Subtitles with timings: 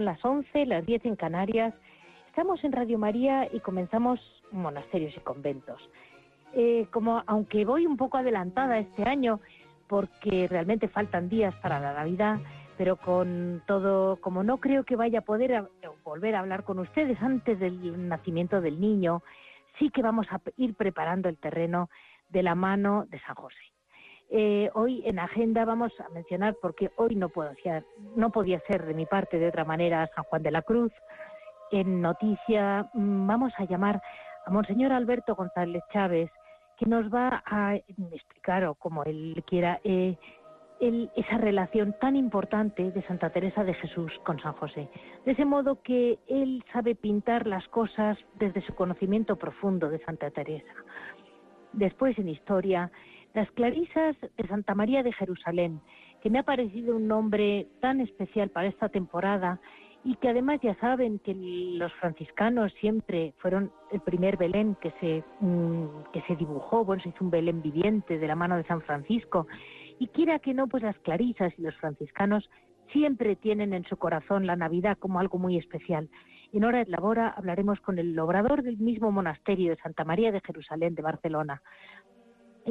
[0.00, 1.74] Son las 11, las 10 en Canarias.
[2.28, 4.18] Estamos en Radio María y comenzamos
[4.50, 5.78] monasterios y conventos.
[6.54, 9.40] Eh, como aunque voy un poco adelantada este año,
[9.88, 12.38] porque realmente faltan días para la Navidad,
[12.78, 15.68] pero con todo, como no creo que vaya a poder a-
[16.02, 19.22] volver a hablar con ustedes antes del nacimiento del niño,
[19.78, 21.90] sí que vamos a ir preparando el terreno
[22.30, 23.69] de la mano de San José.
[24.32, 27.50] Eh, hoy en agenda vamos a mencionar, porque hoy no, puedo
[28.14, 30.92] no podía ser de mi parte de otra manera, San Juan de la Cruz.
[31.72, 34.00] En noticia mm, vamos a llamar
[34.46, 36.30] a Monseñor Alberto González Chávez,
[36.78, 40.16] que nos va a explicar, o como él quiera, eh,
[40.80, 44.88] el- esa relación tan importante de Santa Teresa de Jesús con San José.
[45.26, 50.30] De ese modo que él sabe pintar las cosas desde su conocimiento profundo de Santa
[50.30, 50.72] Teresa.
[51.72, 52.90] Después en historia,
[53.34, 55.80] las Clarisas de Santa María de Jerusalén,
[56.22, 59.60] que me ha parecido un nombre tan especial para esta temporada
[60.02, 65.22] y que además ya saben que los franciscanos siempre fueron el primer Belén que se,
[65.40, 68.80] mm, que se dibujó, bueno, se hizo un Belén viviente de la mano de San
[68.82, 69.46] Francisco.
[69.98, 72.48] Y quiera que no, pues las Clarisas y los franciscanos
[72.92, 76.08] siempre tienen en su corazón la Navidad como algo muy especial.
[76.52, 80.40] En Hora de Labora hablaremos con el obrador del mismo monasterio de Santa María de
[80.40, 81.62] Jerusalén de Barcelona.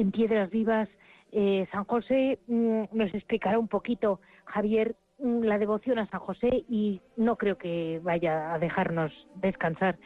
[0.00, 0.88] En Piedras Vivas,
[1.30, 6.64] eh, San José mm, nos explicará un poquito, Javier, mm, la devoción a San José
[6.70, 9.98] y no creo que vaya a dejarnos descansar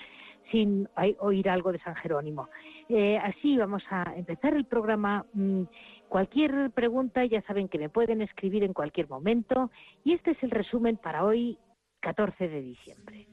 [0.50, 0.88] sin
[1.20, 2.48] oír algo de San Jerónimo.
[2.88, 5.24] Eh, así vamos a empezar el programa.
[5.32, 5.62] Mm,
[6.08, 9.70] Cualquier pregunta ya saben que me pueden escribir en cualquier momento
[10.04, 11.56] y este es el resumen para hoy,
[12.00, 13.26] 14 de diciembre.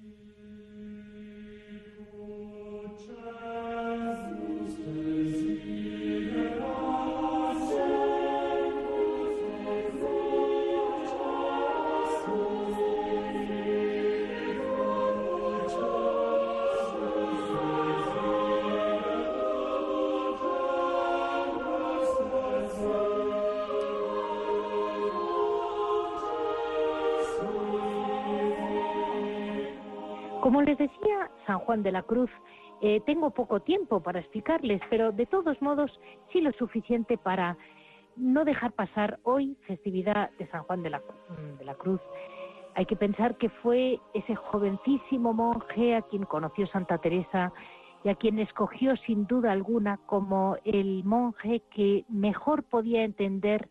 [30.42, 32.32] Como les decía San Juan de la Cruz,
[32.82, 35.92] eh, tengo poco tiempo para explicarles, pero de todos modos
[36.34, 37.58] sí lo suficiente para
[38.16, 42.02] no dejar pasar hoy festividad de San Juan de la, mm, de la Cruz.
[42.74, 47.54] Hay que pensar que fue ese jovencísimo monje a quien conoció Santa Teresa
[48.04, 53.70] y a quien escogió sin duda alguna como el monje que mejor podía entender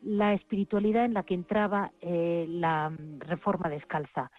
[0.00, 4.30] la espiritualidad en la que entraba eh, la mm, reforma descalza.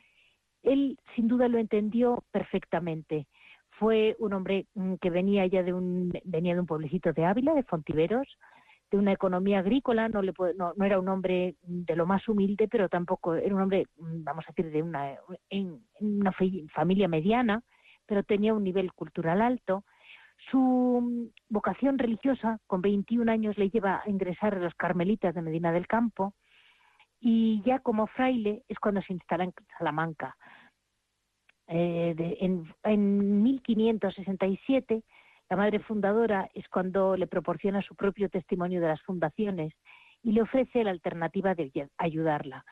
[0.66, 3.28] Él sin duda lo entendió perfectamente.
[3.72, 7.53] Fue un hombre mm, que venía ya de un venía de un pueblecito de Ávila,
[7.53, 8.28] de Fontiveros,
[8.92, 10.22] de una economía agrícola, no,
[10.84, 14.52] era un hombre de lo más humilde, pero tampoco era un hombre, mm, vamos a
[14.52, 15.18] decir, de una,
[16.74, 17.62] familia mediana,
[18.06, 19.84] pero tenía un nivel cultural alto.
[20.52, 25.42] Su mm, vocación religiosa, con 21 años, le lleva a ingresar a los carmelitas de
[25.42, 26.34] Medina del Campo
[27.28, 30.38] y ya como fraile es cuando se instala en Salamanca.
[31.66, 35.02] Eh, en, en 1567,
[35.50, 39.73] la madre fundadora es cuando le proporciona su propio testimonio de las fundaciones
[40.22, 42.64] y le ofrece la alternativa de ay- ayudarla.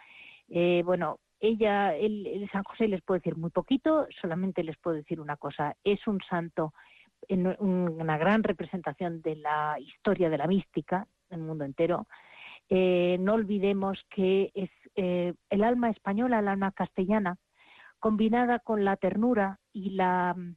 [0.49, 5.19] Eh, bueno, ella, el, San José les puedo decir muy poquito, solamente les puedo decir
[5.19, 6.75] una cosa, es un santo,
[7.27, 12.05] una gran representación de la historia de la mística en el mundo entero.
[12.75, 17.37] Eh, no olvidemos que es eh, el alma española, el alma castellana,
[17.99, 20.55] combinada con la ternura y la mm,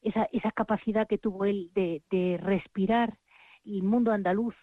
[0.00, 3.18] esa, capacidad que tuvo él de, de respirar
[3.66, 4.54] el mundo andaluz,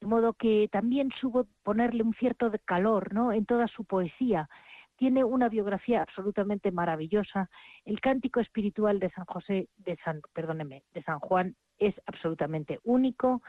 [0.00, 3.32] de modo que también supo ponerle un cierto calor ¿no?
[3.32, 4.48] en toda su poesía.
[4.94, 7.50] Tiene una biografía absolutamente maravillosa.
[7.84, 13.42] El cántico espiritual de San José, de San, perdóneme, de San Juan es absolutamente único.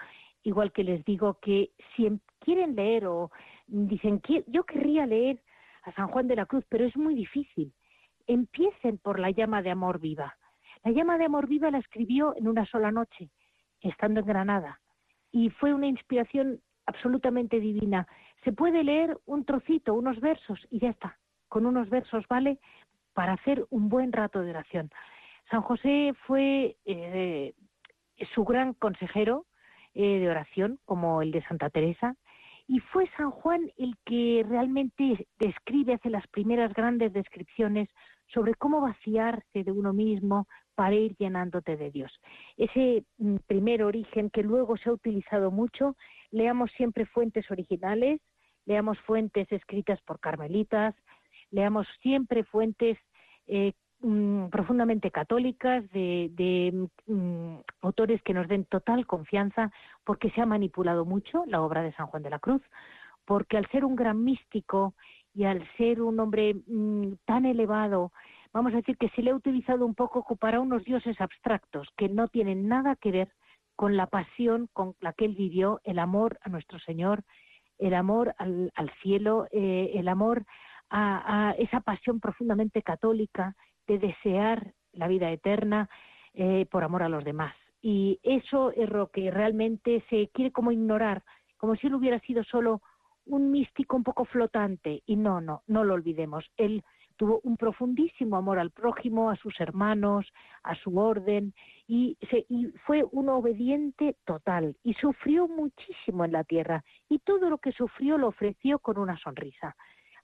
[0.43, 3.31] Igual que les digo que si em- quieren leer o
[3.67, 5.41] dicen que yo querría leer
[5.83, 7.73] a San Juan de la Cruz, pero es muy difícil.
[8.27, 10.35] Empiecen por la llama de amor viva.
[10.83, 13.29] La llama de amor viva la escribió en una sola noche,
[13.81, 14.79] estando en Granada,
[15.31, 18.07] y fue una inspiración absolutamente divina.
[18.43, 21.17] Se puede leer un trocito, unos versos y ya está.
[21.49, 22.59] con unos versos vale
[23.13, 24.89] para hacer un buen rato de oración.
[25.49, 27.53] San José fue eh,
[28.35, 29.45] su gran consejero
[29.93, 32.15] eh, de oración, como el de Santa Teresa,
[32.67, 37.87] y fue San Juan el que realmente describe, hace las primeras grandes descripciones
[38.33, 42.11] sobre cómo vaciarse de uno mismo para ir llenándote de Dios.
[42.57, 45.95] Ese mm, primer origen que luego se ha utilizado mucho,
[46.29, 48.19] leamos siempre fuentes originales,
[48.65, 50.93] leamos fuentes escritas por carmelitas,
[51.51, 52.97] leamos siempre fuentes
[53.47, 59.71] eh, mm, profundamente católicas, de, mm, autores que nos den total confianza,
[60.03, 62.61] porque se ha manipulado mucho la obra de San Juan de la Cruz,
[63.25, 64.93] porque al ser un gran místico
[65.33, 68.11] y al ser un hombre mm, tan elevado,
[68.53, 72.09] vamos a decir que se le ha utilizado un poco para unos dioses abstractos que
[72.09, 73.29] no tienen nada que ver
[73.75, 77.23] con la pasión con la que él vivió, el amor a nuestro Señor,
[77.77, 80.45] el amor al, cielo, eh, el amor
[80.89, 83.55] a, esa pasión profundamente católica
[83.87, 85.89] de desear la vida eterna
[86.33, 87.55] eh, por amor a los demás.
[87.81, 91.23] Y eso es lo que realmente se quiere como ignorar,
[91.57, 92.81] como si él hubiera sido solo
[93.25, 95.03] un místico un poco flotante.
[95.05, 96.45] Y no, no, no lo olvidemos.
[96.57, 96.83] Él
[97.17, 100.25] tuvo un profundísimo amor al prójimo, a sus hermanos,
[100.63, 101.53] a su orden,
[101.87, 102.17] y,
[102.49, 107.71] y, fue un obediente total, y sufrió muchísimo en la tierra, y todo lo que
[107.71, 109.75] sufrió lo ofreció con una sonrisa.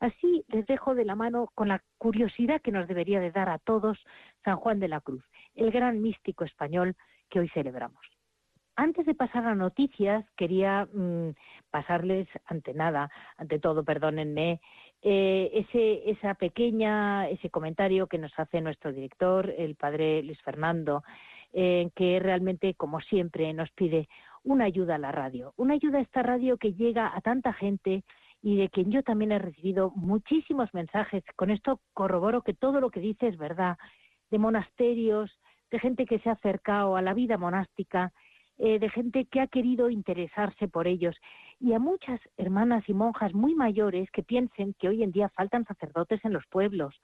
[0.04, 3.58] Así les dejo de la mano con la curiosidad que nos debería de dar a
[3.58, 3.98] todos
[4.44, 5.24] San Juan de la Cruz,
[5.56, 6.98] el gran místico español
[7.30, 8.04] que hoy celebramos.
[8.76, 11.30] Antes de pasar a noticias, quería mm,
[11.72, 14.60] pasarles ante nada, ante todo, perdónenme,
[15.02, 21.04] eh, ese, esa pequeña, ese comentario que nos hace nuestro director, el padre Luis Fernando,
[21.54, 24.10] eh, que realmente, como siempre, nos pide
[24.44, 28.04] una ayuda a la radio, una ayuda a esta radio que llega a tanta gente
[28.44, 31.24] y de quien yo también he recibido muchísimos mensajes.
[31.38, 33.78] Con esto corroboro que todo lo que dice es verdad,
[34.30, 35.32] de monasterios,
[35.72, 38.12] de gente que se ha acercado a la vida monástica,
[38.58, 41.16] eh, de gente que ha querido interesarse por ellos
[41.60, 45.66] y a muchas hermanas y monjas muy mayores que piensen que hoy en día faltan
[45.66, 47.00] sacerdotes en los pueblos.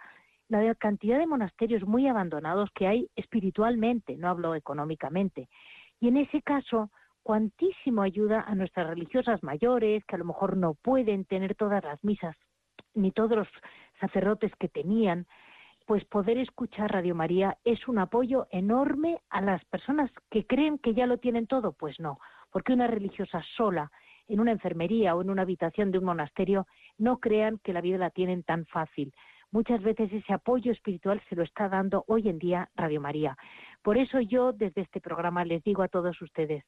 [0.49, 5.47] La cantidad de monasterios muy abandonados que hay espiritualmente, no hablo económicamente.
[6.01, 6.91] Y en ese caso,
[7.29, 12.03] cuantísimo ayuda a nuestras religiosas mayores, que a lo mejor no pueden tener todas las
[12.03, 12.35] misas,
[12.95, 13.47] ni todos los
[13.99, 15.27] sacerdotes que tenían,
[15.85, 20.95] pues poder escuchar Radio María es un apoyo enorme a las personas que creen que
[20.95, 21.71] ya lo tienen todo.
[21.71, 22.17] Pues no,
[22.49, 23.91] porque una religiosa sola
[24.27, 26.65] en una enfermería o en una habitación de un monasterio
[26.97, 29.13] no crean que la vida la tienen tan fácil.
[29.51, 33.35] Muchas veces ese apoyo espiritual se lo está dando hoy en día Radio María.
[33.81, 36.63] Por eso yo desde este programa les digo a todos ustedes,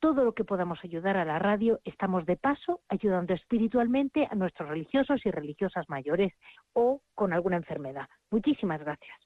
[0.00, 4.68] todo lo que podamos ayudar a la radio, estamos de paso ayudando espiritualmente a nuestros
[4.68, 6.32] religiosos y religiosas mayores
[6.72, 8.08] o con alguna enfermedad.
[8.30, 9.18] Muchísimas gracias.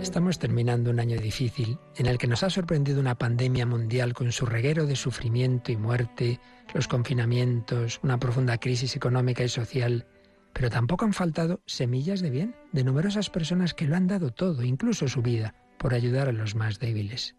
[0.00, 4.30] Estamos terminando un año difícil en el que nos ha sorprendido una pandemia mundial con
[4.30, 6.38] su reguero de sufrimiento y muerte,
[6.72, 10.06] los confinamientos, una profunda crisis económica y social,
[10.52, 14.62] pero tampoco han faltado semillas de bien de numerosas personas que lo han dado todo,
[14.62, 17.36] incluso su vida, por ayudar a los más débiles.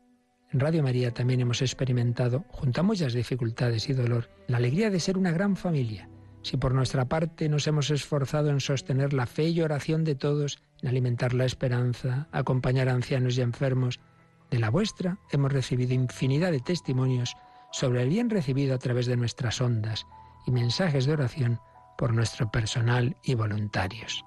[0.52, 5.00] En Radio María también hemos experimentado, junto a muchas dificultades y dolor, la alegría de
[5.00, 6.10] ser una gran familia.
[6.42, 10.64] Si por nuestra parte nos hemos esforzado en sostener la fe y oración de todos,
[10.82, 14.00] en alimentar la esperanza, acompañar a ancianos y enfermos,
[14.50, 17.36] de la vuestra hemos recibido infinidad de testimonios
[17.72, 20.08] sobre el bien recibido a través de nuestras ondas
[20.48, 21.60] y mensajes de oración
[21.98, 24.26] por nuestro personal y voluntarios.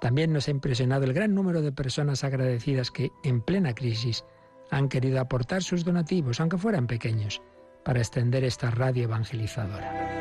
[0.00, 4.24] También nos ha impresionado el gran número de personas agradecidas que, en plena crisis,
[4.70, 7.42] han querido aportar sus donativos, aunque fueran pequeños,
[7.84, 10.18] para extender esta radio evangelizadora.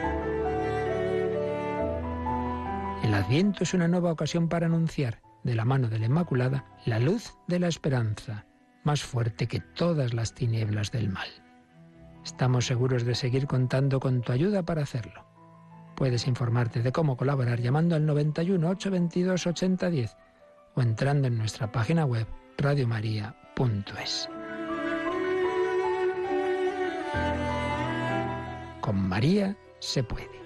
[3.03, 6.99] El Adviento es una nueva ocasión para anunciar, de la mano de la Inmaculada, la
[6.99, 8.45] luz de la esperanza,
[8.83, 11.27] más fuerte que todas las tinieblas del mal.
[12.25, 15.26] Estamos seguros de seguir contando con tu ayuda para hacerlo.
[15.97, 20.15] Puedes informarte de cómo colaborar llamando al 91 822 8010
[20.75, 24.29] o entrando en nuestra página web radiomaria.es.
[28.79, 30.36] Con María se puede.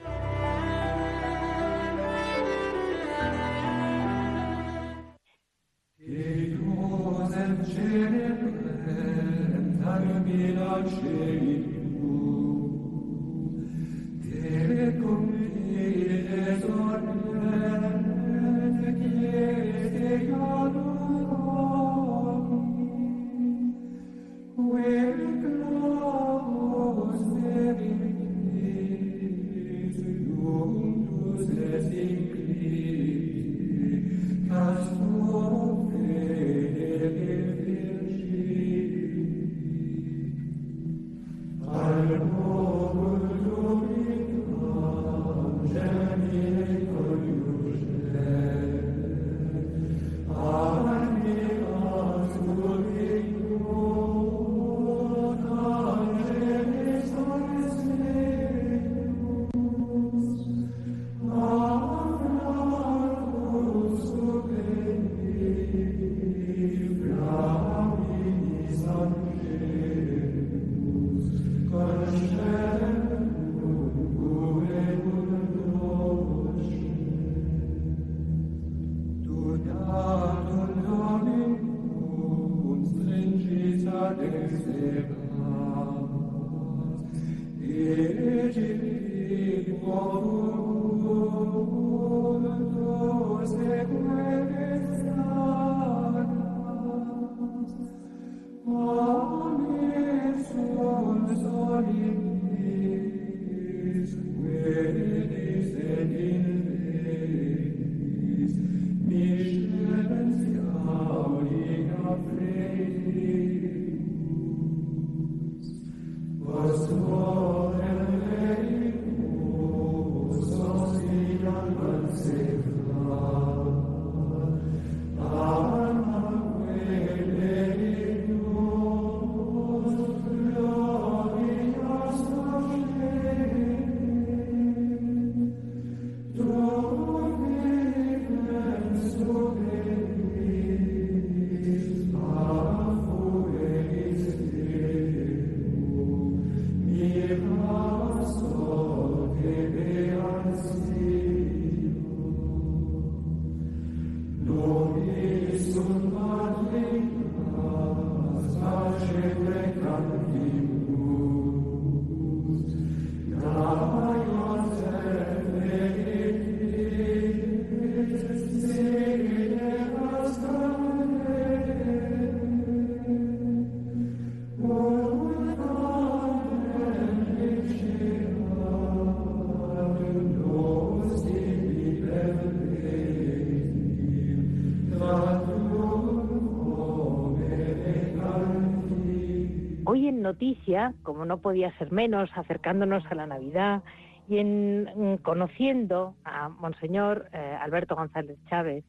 [191.04, 193.84] Como no podía ser menos, acercándonos a la Navidad
[194.28, 198.86] y en, mm, conociendo a Monseñor eh, Alberto González Chávez,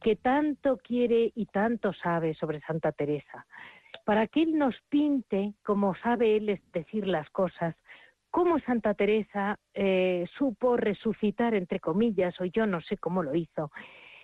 [0.00, 3.46] que tanto quiere y tanto sabe sobre Santa Teresa,
[4.04, 7.74] para que él nos pinte, como sabe él decir las cosas,
[8.30, 13.70] cómo Santa Teresa eh, supo resucitar, entre comillas, o yo no sé cómo lo hizo,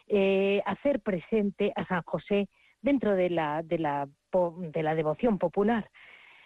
[0.06, 2.48] eh, hacer presente a San José
[2.82, 5.90] dentro de la, de la devoción popular.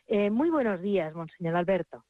[0.09, 2.03] Eh, muy buenos días, Monseñor Alberto.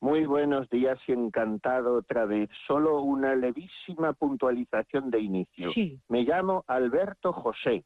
[0.00, 2.50] Muy buenos días y encantado otra vez.
[2.66, 5.72] Solo una levísima puntualización de inicio.
[5.72, 5.98] Sí.
[6.08, 7.84] Me llamo Alberto José.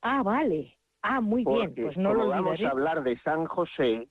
[0.00, 0.78] Ah, vale.
[1.02, 1.74] Ah, muy bien.
[1.74, 4.08] Pues no como lo vamos a hablar de San José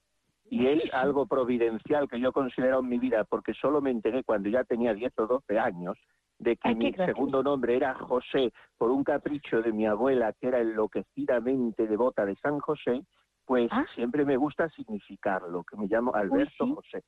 [0.52, 4.50] y es algo providencial que yo considero en mi vida porque solo me enteré cuando
[4.50, 5.98] ya tenía 10 o 12 años
[6.38, 10.60] de que mi segundo nombre era José por un capricho de mi abuela que era
[10.60, 13.02] enloquecidamente devota de San José
[13.50, 13.84] pues ah.
[13.96, 17.04] siempre me gusta significarlo, que me llamo Alberto José.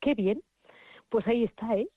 [0.00, 0.42] Qué bien.
[1.08, 1.88] Pues ahí está, ¿eh?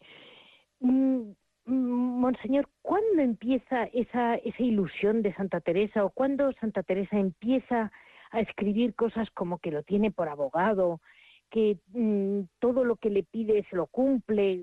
[0.80, 1.32] Mm,
[1.66, 7.92] mm, monseñor, ¿cuándo empieza esa, esa ilusión de Santa Teresa o cuándo Santa Teresa empieza
[8.30, 11.02] a escribir cosas como que lo tiene por abogado,
[11.50, 14.62] que mm, todo lo que le pide se lo cumple?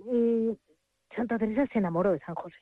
[1.17, 2.59] Santa Teresa se enamoró de San José.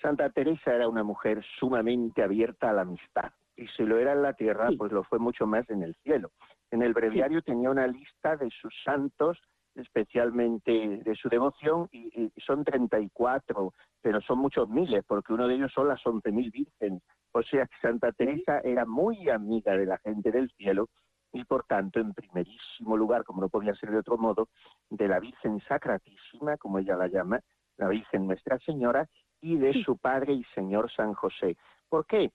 [0.00, 4.22] Santa Teresa era una mujer sumamente abierta a la amistad y si lo era en
[4.22, 6.30] la tierra, pues lo fue mucho más en el cielo.
[6.70, 9.36] En el breviario tenía una lista de sus santos,
[9.74, 10.70] especialmente
[11.04, 15.88] de su devoción, y, son 34, pero son muchos miles, porque uno de ellos son
[15.88, 17.02] las 11.000 vírgenes.
[17.32, 20.88] O sea que Santa Teresa era muy amiga de la gente del cielo
[21.32, 24.48] y por tanto, en primerísimo lugar, como no podía ser de otro modo,
[24.88, 27.40] de la Virgen Sacratísima, como ella la llama,
[27.76, 29.06] la Virgen Nuestra Señora,
[29.40, 31.56] y de su Padre y Señor San José.
[31.88, 32.32] ¿Por qué?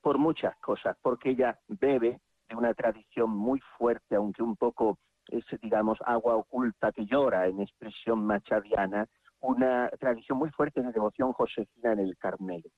[0.00, 5.44] Por muchas cosas, porque ella bebe de una tradición muy fuerte, aunque un poco es,
[5.62, 9.06] digamos, agua oculta que llora en expresión machadiana,
[9.40, 12.68] una tradición muy fuerte de devoción josefina en el Carmelo.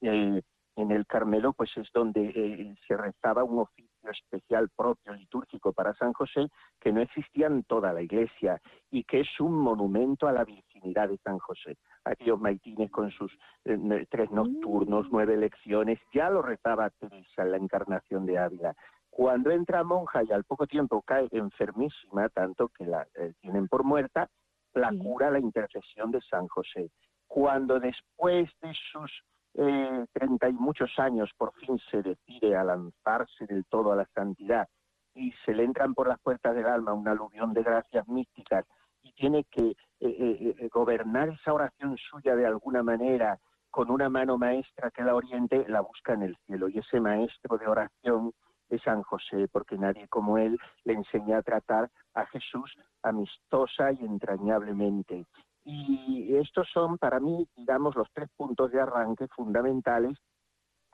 [0.00, 0.42] Eh,
[0.76, 5.94] en el Carmelo, pues es donde eh, se rezaba un oficio especial propio litúrgico para
[5.94, 6.48] San José
[6.80, 8.60] que no existía en toda la iglesia
[8.90, 13.32] y que es un monumento a la virginidad de San José aquellos maitines con sus
[13.64, 15.10] eh, tres nocturnos, mm.
[15.12, 18.74] nueve lecciones, ya lo rezaba Teresa en la encarnación de Ávila.
[19.10, 23.84] Cuando entra monja y al poco tiempo cae enfermísima, tanto que la eh, tienen por
[23.84, 24.28] muerta,
[24.72, 26.90] la cura la intercesión de San José.
[27.26, 29.10] Cuando después de sus
[29.54, 34.06] eh, treinta y muchos años por fin se decide a lanzarse del todo a la
[34.14, 34.68] santidad
[35.14, 38.64] y se le entran por las puertas del alma un aluvión de gracias místicas
[39.02, 43.38] y tiene que eh, eh, eh, gobernar esa oración suya de alguna manera
[43.70, 46.68] con una mano maestra que la oriente, la busca en el cielo.
[46.68, 48.32] Y ese maestro de oración
[48.68, 54.04] es San José, porque nadie como él le enseña a tratar a Jesús amistosa y
[54.04, 55.26] entrañablemente.
[55.64, 60.18] Y estos son para mí, digamos, los tres puntos de arranque fundamentales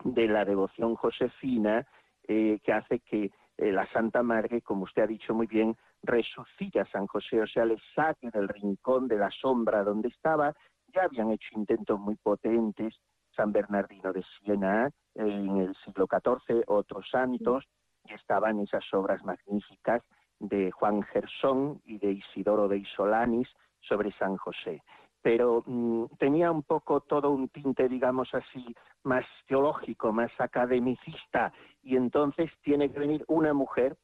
[0.04, 1.86] de la devoción josefina
[2.26, 6.86] que hace que eh, la Santa Madre, como usted ha dicho muy bien, resucite a
[6.86, 10.54] San José, o sea, le saque del rincón de la sombra donde estaba.
[10.94, 12.94] Ya habían hecho intentos muy potentes,
[13.34, 17.64] San Bernardino de Siena en el siglo XIV, otros santos,
[18.04, 20.02] y estaban esas obras magníficas
[20.38, 23.48] de Juan Gersón y de Isidoro de Isolanis
[23.80, 24.82] sobre San José.
[25.26, 28.64] Pero mm, tenía un poco todo un tinte, digamos así,
[29.02, 31.52] más teológico, más academicista,
[31.82, 33.96] y entonces tiene que venir una mujer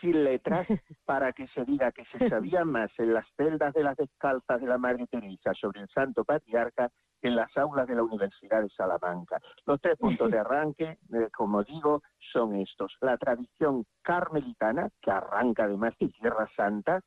[0.00, 0.68] sin letras
[1.04, 4.68] para que se diga que se sabía más en las celdas de las descalzas de
[4.68, 8.68] la Madre Teresa sobre el Santo Patriarca que en las aulas de la Universidad de
[8.68, 9.40] Salamanca.
[9.66, 12.96] Los tres puntos de arranque, eh, como digo, son estos.
[13.00, 17.00] La tradición carmelitana, que arranca además de Tierra Santa,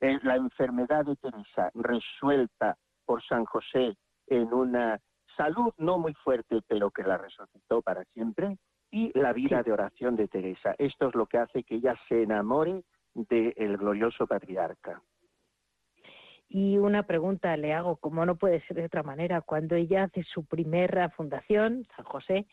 [0.00, 2.78] eh, la enfermedad de Teresa resuelta
[3.10, 3.96] por San José
[4.28, 4.96] en una
[5.36, 8.56] salud no muy fuerte, pero que la resucitó para siempre,
[8.88, 10.76] y la vida de oración de Teresa.
[10.78, 15.02] Esto es lo que hace que ella se enamore del glorioso patriarca.
[16.48, 20.22] Y una pregunta le hago, como no puede ser de otra manera, cuando ella hace
[20.22, 22.46] su primera fundación, San José,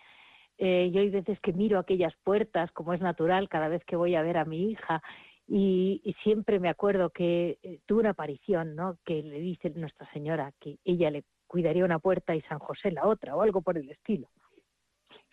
[0.57, 4.15] eh, yo hay veces que miro aquellas puertas, como es natural, cada vez que voy
[4.15, 5.03] a ver a mi hija,
[5.47, 8.97] y, siempre me acuerdo que eh, tuvo una aparición, ¿no?
[9.05, 13.07] Que le dice Nuestra Señora que ella le cuidaría una puerta y San José la
[13.07, 14.27] otra, o algo por el estilo.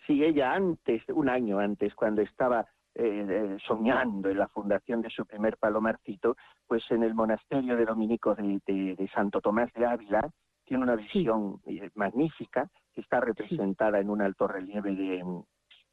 [0.07, 5.25] Sí, ella antes, un año antes, cuando estaba eh, soñando en la fundación de su
[5.25, 10.29] primer palomarcito, pues en el monasterio de dominicos de, Santo Tomás de Ávila
[10.63, 15.23] tiene una visión eh, magnífica que está representada en un alto relieve de,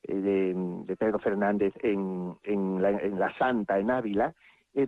[0.05, 0.15] eh,
[0.87, 2.37] de, Pedro Fernández en,
[2.81, 4.35] la, Santa, en Ávila,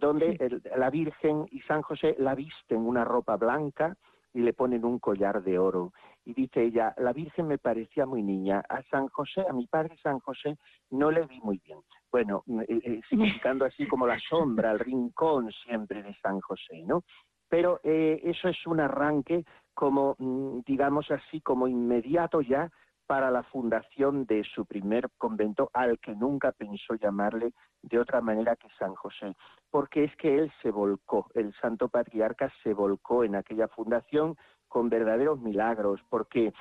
[0.01, 3.97] donde la Virgen y San José la visten una ropa blanca
[4.35, 5.93] y le ponen un collar de oro.
[6.25, 9.97] Y dice ella, la Virgen me parecía muy niña, a San José, a mi padre
[10.03, 10.57] San José,
[10.91, 11.79] no le vi muy bien.
[12.11, 16.83] Bueno, mm, eh, eh, significando así como la sombra, el rincón siempre de San José,
[16.85, 17.05] ¿no?
[17.49, 22.71] Pero eh, eso es un arranque como, mm, digamos así, como inmediato ya
[23.07, 28.57] para la fundación de su primer convento, al que nunca pensó llamarle de otra manera
[28.57, 29.35] que San José,
[29.71, 34.37] porque es que él se volcó, el santo patriarca se volcó en aquella fundación
[34.69, 36.53] con verdaderos milagros, porque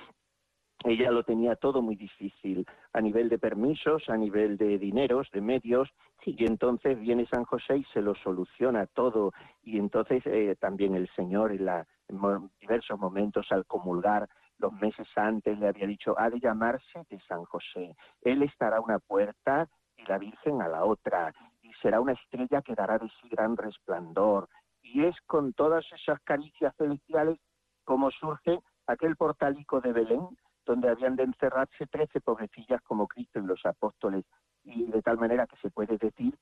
[0.83, 5.39] ella lo tenía todo muy difícil a nivel de permisos, a nivel de dineros, de
[5.39, 5.89] medios,
[6.25, 9.31] y entonces viene San José y se lo soluciona todo.
[9.63, 12.19] Y entonces eh, también el Señor en, la, en
[12.59, 14.27] diversos momentos al comulgar
[14.63, 17.95] los meses antes le había dicho, ha de llamarse de San José.
[18.21, 22.61] Él estará a una puerta y la Virgen a la otra, y será una estrella
[22.61, 24.47] que dará de sí gran resplandor.
[24.81, 27.37] Y es con todas esas caricias celestiales
[27.83, 30.25] como surge aquel portalico de Belén,
[30.65, 34.23] donde habían de encerrarse trece pobrecillas como Cristo y los apóstoles,
[34.63, 36.37] y de tal manera que se puede decir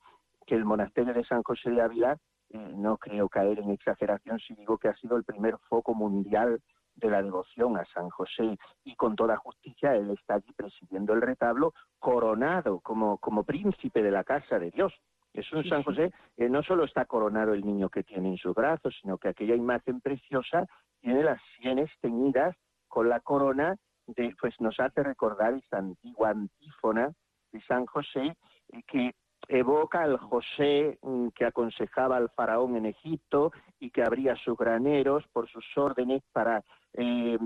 [0.46, 2.16] que el monasterio de San José de Ávila,
[2.50, 6.60] eh, no creo caer en exageración si digo que ha sido el primer foco mundial
[6.94, 11.22] de la devoción a San José y con toda justicia él está allí presidiendo el
[11.22, 14.92] retablo coronado como, como príncipe de la casa de Dios.
[15.32, 18.54] Es un San José que no solo está coronado el niño que tiene en sus
[18.54, 20.66] brazos, sino que aquella imagen preciosa
[21.00, 22.54] tiene las sienes teñidas
[22.86, 23.76] con la corona
[24.06, 27.12] de, pues nos hace recordar esa antigua antífona
[27.50, 28.36] de San José
[28.72, 29.14] eh, que
[29.48, 35.24] evoca al José mm, que aconsejaba al faraón en Egipto y que abría sus graneros
[35.32, 36.62] por sus órdenes para
[36.94, 37.38] eh,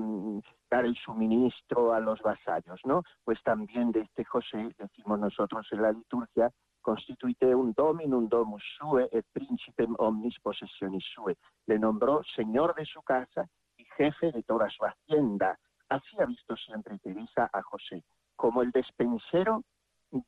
[0.71, 3.03] dar el suministro a los vasallos, ¿no?
[3.25, 6.51] Pues también de este José, decimos nosotros en la liturgia,
[6.83, 11.37] constituite un dominum domus sue et principem omnis possessionis sue.
[11.67, 15.59] Le nombró señor de su casa y jefe de toda su hacienda.
[15.89, 18.05] Así ha visto siempre Teresa a José,
[18.37, 19.63] como el despensero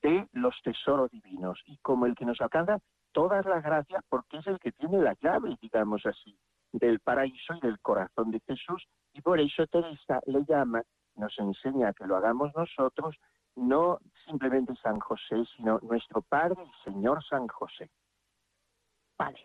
[0.02, 2.78] de los tesoros divinos y como el que nos alcanza
[3.12, 6.38] todas las gracias porque es el que tiene la llave, digamos así,
[6.72, 10.82] del paraíso y del corazón de Jesús y por eso Teresa le llama,
[11.16, 13.16] nos enseña que lo hagamos nosotros,
[13.56, 17.90] no simplemente San José, sino nuestro Padre y Señor San José.
[19.18, 19.38] Vale.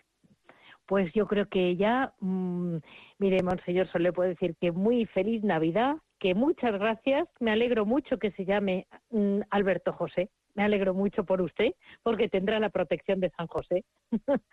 [0.86, 2.78] Pues yo creo que ya, mm,
[3.18, 7.86] mire, Monseñor, solo le puedo decir que muy feliz Navidad, que muchas gracias, me alegro
[7.86, 12.70] mucho que se llame mm, Alberto José, me alegro mucho por usted, porque tendrá la
[12.70, 13.84] protección de San José.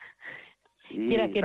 [0.88, 1.42] que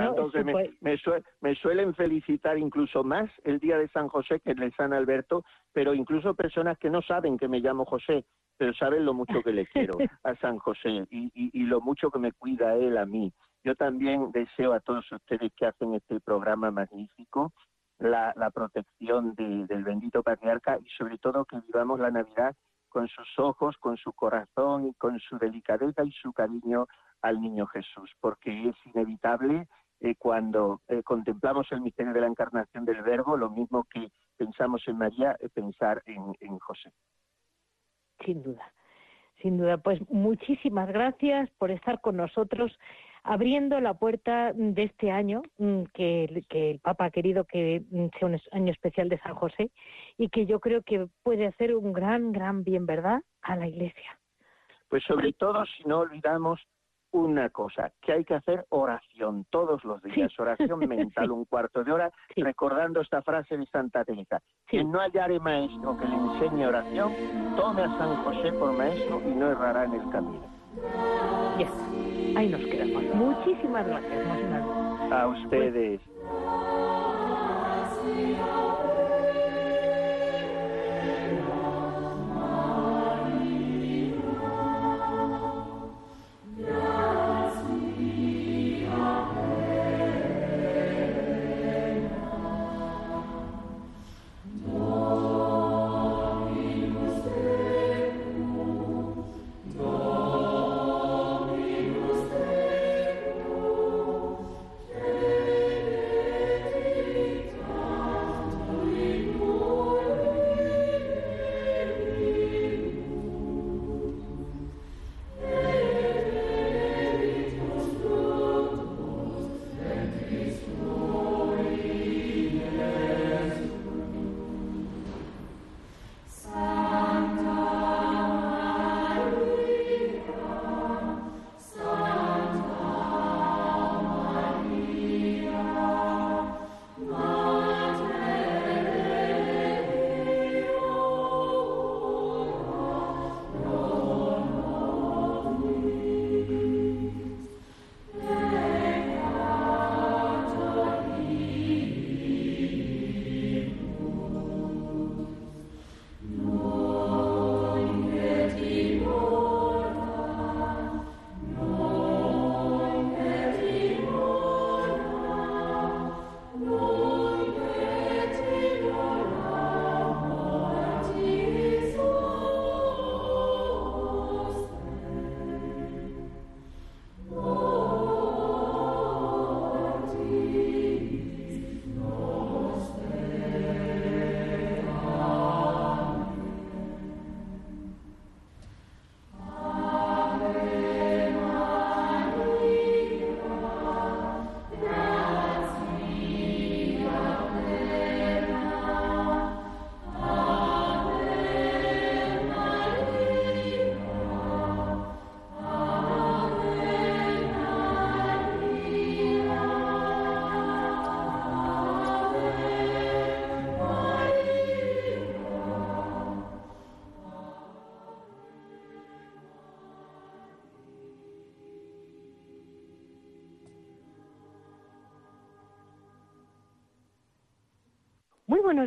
[1.41, 5.43] me, suelen felicitar incluso más el día de San José que el de San Alberto,
[5.71, 8.25] pero incluso personas que no saben que me llamo José,
[8.57, 12.31] pero saben lo mucho que le quiero a San José y, lo mucho que me
[12.31, 13.31] cuida él a mí.
[13.63, 17.53] Yo también deseo a todos ustedes que hacen este programa magnífico
[17.99, 22.55] la, protección del bendito patriarca y sobre todo que vivamos la Navidad
[22.89, 26.87] con sus ojos, con su corazón y con su delicadeza y su cariño
[27.21, 29.67] al niño Jesús, porque es inevitable
[29.99, 34.83] eh, cuando eh, contemplamos el misterio de la encarnación del Verbo, lo mismo que pensamos
[34.87, 36.91] en María, eh, pensar en, en José.
[38.23, 38.71] Sin duda,
[39.41, 39.77] sin duda.
[39.77, 42.77] Pues muchísimas gracias por estar con nosotros
[43.25, 48.27] abriendo la puerta de este año, mm, que, el Papa ha querido que mm, sea
[48.27, 49.71] un año especial de San José
[50.17, 54.17] y que yo creo que puede hacer un gran, gran bien, ¿verdad?, a la Iglesia.
[54.87, 56.61] Pues sobre todo si no olvidamos
[57.11, 61.91] una cosa, que hay que hacer oración todos los días, oración mental, un cuarto de
[61.91, 64.39] hora, recordando esta frase de Santa Teresa.
[64.65, 67.11] Quien no hallare maestro que le enseñe oración,
[67.55, 70.45] tome a San José por maestro y no errará en el camino.
[71.57, 72.04] Yes.
[72.35, 73.03] Ahí nos quedamos.
[73.15, 74.27] Muchísimas gracias,
[75.11, 76.01] A ustedes.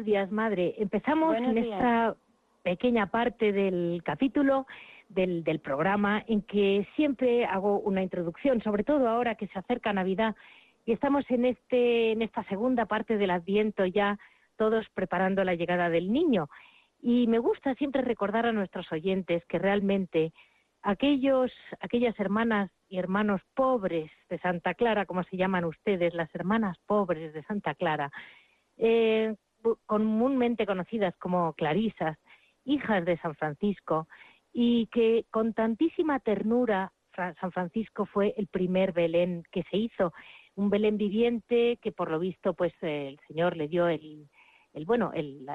[0.09, 0.75] Días, madre.
[0.79, 2.17] Empezamos en esta
[2.63, 4.67] pequeña parte del capítulo
[5.11, 9.93] del, del, programa en que siempre hago una introducción, sobre todo ahora que se acerca
[9.93, 10.35] Navidad
[10.87, 14.19] y estamos en, este, en esta segunda parte del Adviento ya
[14.57, 16.49] todos preparando la llegada del niño.
[17.03, 20.33] Y me gusta siempre recordar a nuestros oyentes que realmente
[20.81, 26.79] aquellos, aquellas hermanas y hermanos pobres de Santa Clara, como se llaman ustedes, las hermanas
[26.87, 28.11] pobres de Santa Clara,
[28.79, 29.35] eh,
[29.87, 32.19] comúnmente conocidas como clarisas,
[32.65, 34.09] hijas de San Francisco,
[34.53, 36.93] y que con tantísima ternura
[37.41, 40.13] San Francisco fue el primer Belén que se hizo,
[40.55, 44.29] un Belén viviente que por lo visto pues el Señor le dio el,
[44.73, 45.47] el bueno el,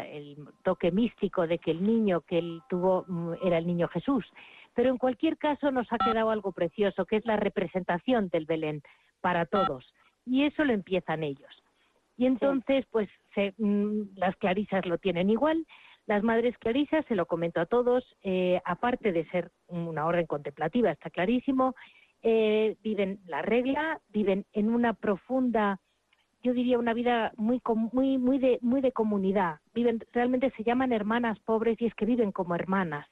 [0.63, 4.26] toque místico de que el niño que él tuvo mm, era el niño Jesús.
[4.74, 8.82] Pero en cualquier caso nos ha quedado algo precioso que es la representación del Belén
[9.22, 9.94] para todos
[10.26, 11.62] y eso lo empiezan ellos.
[12.17, 13.10] Y entonces, pues
[13.58, 15.65] mm, las clarisas lo tienen igual.
[16.06, 20.91] Las madres clarisas, se lo comento a todos, eh, aparte de ser una orden contemplativa,
[20.91, 21.76] está clarísimo,
[22.21, 25.80] eh, viven la regla, viven en una profunda,
[26.43, 27.62] yo diría una vida muy,
[27.93, 29.60] muy, muy, de, muy de comunidad.
[29.73, 33.08] Viven, realmente se llaman hermanas pobres y es que viven como hermanas.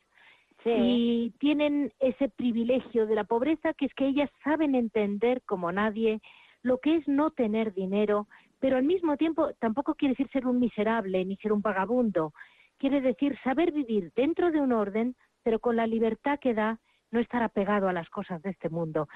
[0.63, 6.21] Y tienen ese privilegio de la pobreza que es que ellas saben entender como nadie
[6.61, 8.27] lo que es no tener dinero,
[8.61, 12.31] pero al mismo tiempo tampoco quiere decir ser un miserable ni ser un vagabundo.
[12.77, 17.19] Quiere decir saber vivir dentro de un orden, pero con la libertad que da no
[17.19, 19.09] estar apegado a las cosas de este mundo.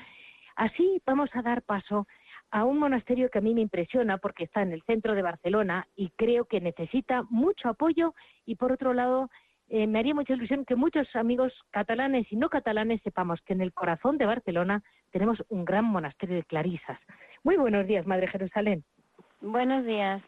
[0.56, 2.08] Así vamos a dar paso
[2.50, 5.88] a un monasterio que a mí me impresiona porque está en el centro de Barcelona
[5.96, 8.16] y creo que necesita mucho apoyo
[8.48, 9.30] y por otro lado
[9.68, 13.62] eh, me haría mucha ilusión que muchos amigos catalanes y no catalanes sepamos que en
[13.62, 14.82] el corazón de Barcelona
[15.12, 17.00] tenemos un gran monasterio de clarisas.
[17.44, 18.84] Muy buenos días, Madre Jerusalén.
[19.46, 20.24] Buenos días.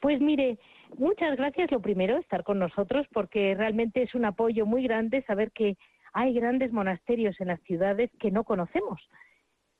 [0.00, 0.58] Pues mire,
[0.96, 5.52] muchas gracias lo primero, estar con nosotros, porque realmente es un apoyo muy grande saber
[5.52, 5.76] que
[6.14, 8.98] hay grandes monasterios en las ciudades que no conocemos.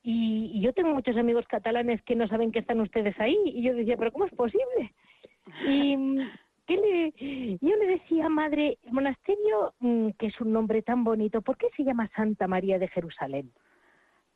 [0.03, 3.73] Y, yo tengo muchos amigos catalanes que no saben que están ustedes ahí, y yo
[3.73, 4.93] decía, pero ¿cómo es posible?
[5.67, 5.97] Y
[6.67, 11.41] ¿qué le, yo le decía, madre, el monasterio, mm, que es un nombre tan bonito,
[11.41, 13.51] ¿por qué se llama Santa María de Jerusalén?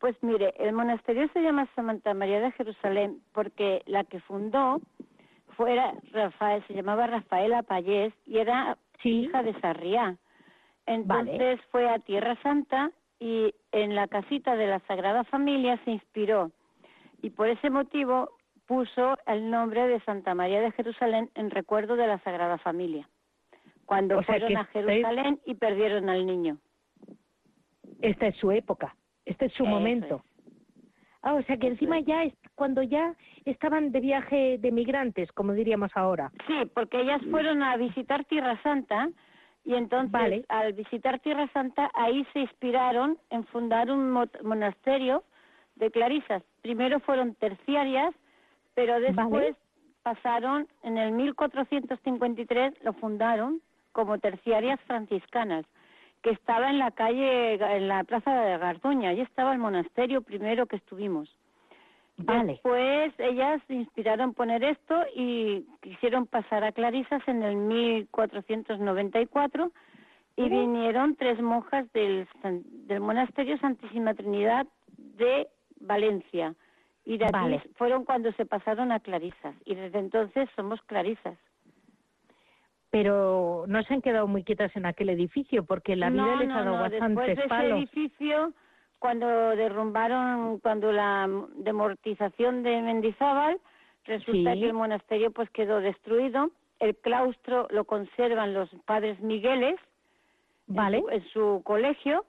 [0.03, 4.81] Pues mire, el monasterio se llama Santa María de Jerusalén porque la que fundó
[5.55, 10.17] fuera Rafael, se llamaba Rafaela Payés y era hija de Sarriá.
[10.87, 16.51] Entonces fue a Tierra Santa y en la casita de la Sagrada Familia se inspiró
[17.21, 18.29] y por ese motivo
[18.67, 23.07] puso el nombre de Santa María de Jerusalén en recuerdo de la Sagrada Familia,
[23.85, 26.57] cuando fueron a Jerusalén y perdieron al niño.
[28.01, 30.23] Esta es su época, este es su momento.
[31.21, 35.53] Ah, o sea que encima ya es cuando ya estaban de viaje de migrantes, como
[35.53, 36.31] diríamos ahora.
[36.47, 39.09] Sí, porque ellas fueron a visitar Tierra Santa
[39.63, 45.23] y entonces al visitar Tierra Santa ahí se inspiraron en fundar un monasterio
[45.75, 46.43] de clarisas.
[46.61, 48.13] Primero fueron terciarias,
[48.75, 49.55] pero después
[50.03, 53.61] pasaron en el 1453 lo fundaron
[53.93, 55.65] como terciarias franciscanas
[56.23, 59.09] que estaba en la calle, en la plaza de Garduña.
[59.09, 61.29] Allí estaba el monasterio primero que estuvimos.
[62.17, 62.53] Vale.
[62.53, 69.71] Después ellas inspiraron poner esto y quisieron pasar a Clarisas en el 1494
[70.37, 74.65] y vinieron tres monjas del, del monasterio Santísima Trinidad
[74.97, 75.47] de
[75.81, 76.55] Valencia.
[77.05, 79.55] Y de allí fueron cuando se pasaron a Clarisas.
[79.65, 81.37] Y desde entonces somos Clarisas
[82.93, 86.63] pero no se han quedado muy quietas en aquel edificio porque la vida les ha
[86.63, 86.81] dado no.
[86.83, 88.53] bastantes Después de ese edificio,
[88.99, 89.25] cuando
[89.55, 93.59] derrumbaron, cuando la demortización de Mendizábal,
[94.05, 96.51] resulta que el monasterio pues quedó destruido.
[96.79, 99.79] El claustro lo conservan los padres Migueles
[100.67, 101.03] vale.
[101.09, 102.25] en, su, colegio,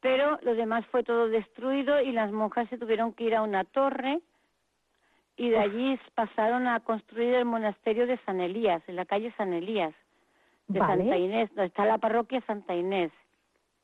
[0.00, 3.62] pero lo demás fue todo destruido y las monjas se tuvieron que ir a una
[3.62, 4.18] torre
[5.42, 9.52] y de allí pasaron a construir el monasterio de San Elías, en la calle San
[9.52, 9.92] Elías,
[10.68, 13.10] de Santa Inés, donde está la parroquia Santa Inés.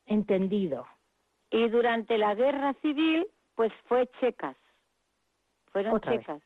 [0.05, 0.87] Entendido.
[1.51, 4.55] Y durante la guerra civil, pues fue Checas.
[5.73, 6.41] Fueron Checas.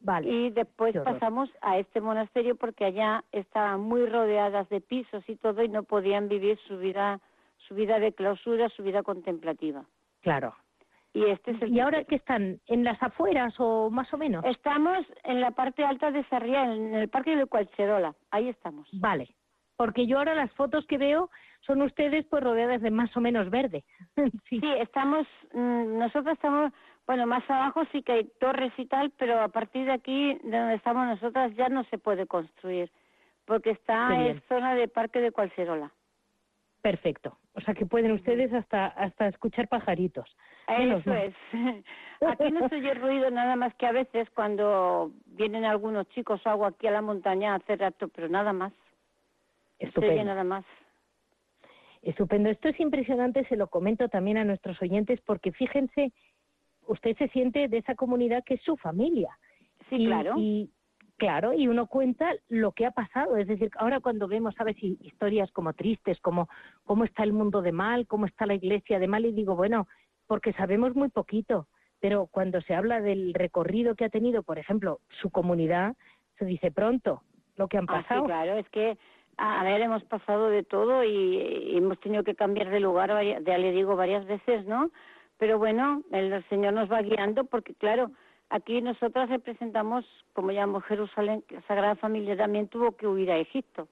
[0.00, 0.28] Vale.
[0.28, 5.62] Y después pasamos a este monasterio porque allá estaban muy rodeadas de pisos y todo
[5.62, 7.20] y no podían vivir su vida,
[7.58, 9.84] su vida de clausura, su vida contemplativa.
[10.22, 10.52] Claro.
[11.16, 12.60] Y, este es el ¿Y ahora qué están?
[12.66, 14.44] ¿En las afueras o más o menos?
[14.44, 18.14] Estamos en la parte alta de Sarriá, en el parque de Cualcherola.
[18.30, 18.86] Ahí estamos.
[18.92, 19.34] Vale.
[19.76, 23.48] Porque yo ahora las fotos que veo son ustedes pues rodeadas de más o menos
[23.48, 23.84] verde.
[24.50, 24.60] sí.
[24.78, 26.72] estamos, mm, nosotros estamos,
[27.06, 30.58] bueno, más abajo sí que hay torres y tal, pero a partir de aquí, de
[30.58, 32.90] donde estamos nosotras, ya no se puede construir,
[33.46, 35.90] porque está en zona de parque de Cualcerola.
[36.82, 37.38] Perfecto.
[37.54, 40.36] O sea que pueden ustedes hasta hasta escuchar pajaritos.
[40.68, 41.34] Eso es.
[42.20, 46.48] Aquí no se oye ruido nada más que a veces cuando vienen algunos chicos o
[46.48, 48.72] algo aquí a la montaña a hacer acto, pero nada más.
[49.78, 50.14] Estupendo.
[50.14, 50.64] Se oye nada más.
[52.02, 52.48] Estupendo.
[52.48, 56.12] Esto es impresionante, se lo comento también a nuestros oyentes, porque fíjense,
[56.86, 59.36] usted se siente de esa comunidad que es su familia.
[59.90, 60.34] Sí, claro.
[60.38, 60.70] Y,
[61.16, 63.38] Claro, y uno cuenta lo que ha pasado.
[63.38, 64.76] Es decir, ahora cuando vemos, ¿sabes?
[64.82, 66.48] Historias como tristes, como
[66.84, 69.88] cómo está el mundo de mal, cómo está la iglesia de mal, y digo, bueno,
[70.26, 71.66] porque sabemos muy poquito,
[72.00, 75.94] pero cuando se habla del recorrido que ha tenido, por ejemplo, su comunidad,
[76.38, 77.22] se dice pronto
[77.56, 78.24] lo que han ah, pasado.
[78.24, 78.98] claro, es que,
[79.38, 83.10] a ver, hemos pasado de todo y, hemos tenido que cambiar de lugar,
[83.44, 84.90] ya le digo, varias veces, ¿no?
[85.38, 88.10] Pero bueno, el Señor nos va guiando porque, claro,
[88.48, 93.88] Aquí nosotras representamos, como llamamos Jerusalén, la Sagrada Familia también tuvo que huir a Egipto.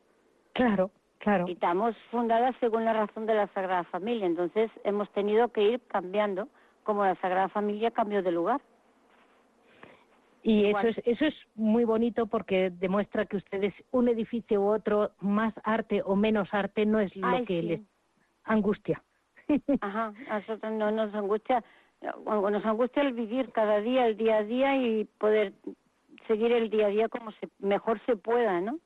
[0.52, 0.90] Claro,
[1.24, 1.46] claro.
[1.48, 5.80] Y estamos fundadas según la razón de la Sagrada Familia, entonces hemos tenido que ir
[5.88, 6.48] cambiando,
[6.84, 8.60] como la Sagrada Familia cambió de lugar.
[10.42, 15.12] Y eso es, eso es muy bonito porque demuestra que ustedes, un edificio u otro,
[15.20, 17.80] más arte o menos arte, no es lo que les
[18.44, 19.02] angustia.
[19.80, 21.64] Ajá, a nosotros no nos angustia
[22.26, 25.52] nos angustia el vivir cada día, el día a día y poder
[26.26, 28.78] seguir el día a día como se, mejor se pueda, ¿no?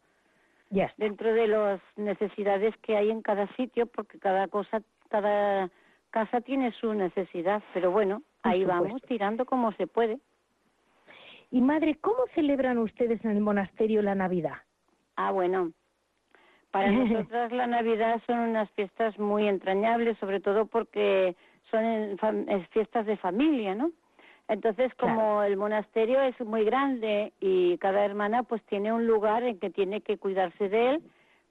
[0.96, 5.70] Dentro de las necesidades que hay en cada sitio, porque cada cosa, cada
[6.10, 10.18] casa tiene su necesidad, pero bueno, ahí vamos tirando como se puede.
[11.50, 14.56] Y madre, ¿cómo celebran ustedes en el monasterio la Navidad?
[15.16, 15.72] Ah, bueno,
[16.70, 21.34] para nosotras la Navidad son unas fiestas muy entrañables, sobre todo porque
[21.70, 22.18] son
[22.70, 23.90] fiestas de familia, ¿no?
[24.48, 29.58] Entonces, como el monasterio es muy grande y cada hermana pues tiene un lugar en
[29.58, 31.02] que tiene que cuidarse de él,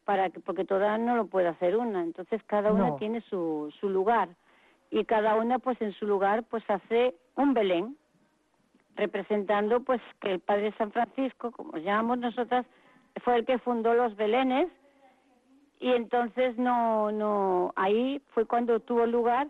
[0.04, 2.02] para que, porque toda no lo puede hacer una.
[2.02, 4.30] Entonces, cada una tiene su, su lugar.
[4.90, 7.98] Y cada una pues en su lugar pues hace un Belén
[8.96, 12.66] representando pues que el Padre San Francisco, como llamamos nosotras,
[13.24, 14.70] fue el que fundó los Belenes
[15.80, 19.48] y entonces no no ahí fue cuando tuvo lugar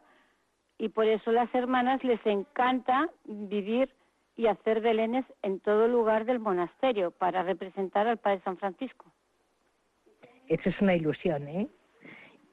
[0.78, 3.90] y por eso las hermanas les encanta vivir
[4.36, 9.06] y hacer belenes en todo lugar del monasterio para representar al Padre San Francisco.
[10.48, 11.68] Eso es una ilusión, ¿eh?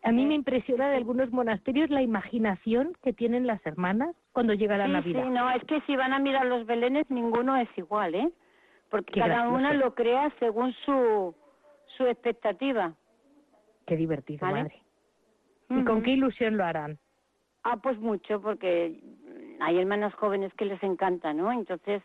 [0.03, 4.77] A mí me impresiona de algunos monasterios la imaginación que tienen las hermanas cuando llega
[4.77, 5.25] la Navidad.
[5.25, 8.31] Sí, no, es que si van a mirar los belenes ninguno es igual, ¿eh?
[8.91, 11.35] Porque cada una lo crea según su,
[11.97, 12.95] su expectativa.
[13.87, 14.83] Qué divertido, madre.
[15.71, 16.99] ¿Y con qué ilusión lo harán?
[17.65, 19.01] Ah, pues mucho, porque
[19.61, 21.51] hay hermanas jóvenes que les encanta, ¿no?
[21.51, 22.03] Entonces,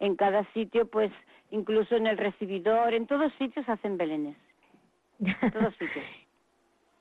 [0.00, 1.12] en cada sitio, pues,
[1.50, 4.36] incluso en el recibidor, en todos sitios hacen belenes.
[5.20, 6.04] En todos sitios.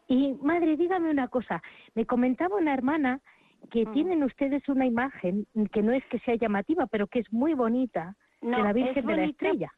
[0.07, 1.61] y, madre, dígame una cosa.
[1.95, 3.19] Me comentaba una hermana
[3.71, 7.53] que tienen ustedes una imagen que no es que sea llamativa, pero que es muy
[7.53, 9.71] bonita, de la Virgen de la Estrella.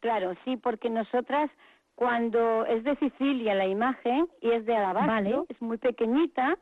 [0.00, 1.50] Claro, sí, porque nosotras,
[1.94, 6.58] cuando es de Sicilia la imagen y es de alabastro, es muy pequeñita,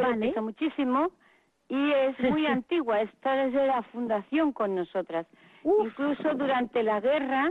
[0.00, 1.10] pero muchísimo
[1.68, 5.26] y es muy antigua, está desde la fundación con nosotras.
[5.64, 7.50] Incluso durante la guerra,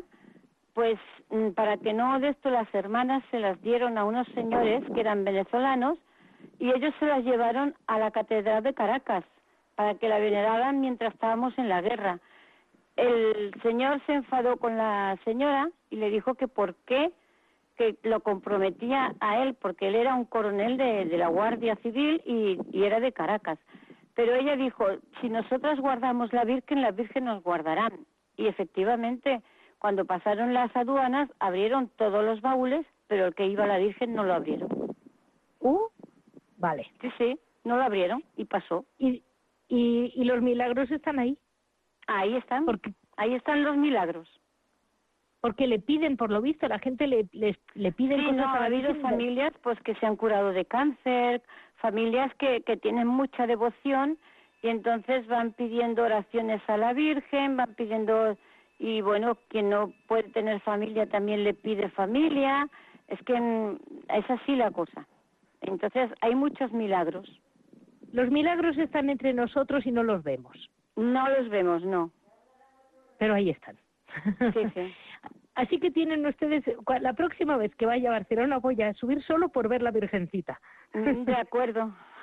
[0.73, 4.83] pues mm, para que no de esto las hermanas se las dieron a unos señores
[4.93, 5.97] que eran venezolanos
[6.59, 9.23] y ellos se las llevaron a la Catedral de Caracas
[9.75, 12.19] para que la veneraran mientras estábamos en la guerra.
[12.95, 17.11] El señor se enfadó con la señora y le dijo que por qué
[17.77, 22.57] que lo comprometía a él, porque él era un coronel de, la Guardia Civil y,
[22.73, 23.59] era de Caracas.
[24.15, 24.85] Pero ella dijo,
[25.21, 28.05] si nosotras guardamos la Virgen, la Virgen nos guardarán.
[28.37, 29.41] Y efectivamente,
[29.79, 34.13] cuando pasaron las aduanas, abrieron todos los baúles, pero el que iba a la Virgen
[34.13, 34.69] no lo abrieron.
[35.59, 35.87] Uh,
[36.57, 36.91] vale.
[37.01, 38.85] Sí, sí, no lo abrieron y pasó.
[38.99, 39.23] ¿Y,
[39.67, 41.37] y, los milagros están ahí?
[42.07, 42.65] Ahí están.
[42.65, 42.93] Porque...
[43.15, 44.27] Ahí están los milagros
[45.43, 48.63] porque le piden, por lo visto, la gente le, le, le piden sí, no, ha
[48.63, 51.41] habido familias pues que se han curado de cáncer,
[51.81, 54.17] familias que, que tienen mucha devoción
[54.61, 58.37] y entonces van pidiendo oraciones a la Virgen, van pidiendo,
[58.79, 62.69] y bueno, quien no puede tener familia también le pide familia,
[63.09, 63.79] es que mm,
[64.15, 65.05] es así la cosa.
[65.59, 67.29] Entonces hay muchos milagros.
[68.13, 70.69] Los milagros están entre nosotros y no los vemos.
[70.95, 72.11] No los vemos, no.
[73.17, 73.75] Pero ahí están.
[74.53, 74.93] Sí, sí.
[75.55, 76.63] Así que tienen ustedes,
[77.01, 80.59] la próxima vez que vaya a Barcelona voy a subir solo por ver la Virgencita.
[80.93, 81.93] Mm, de acuerdo.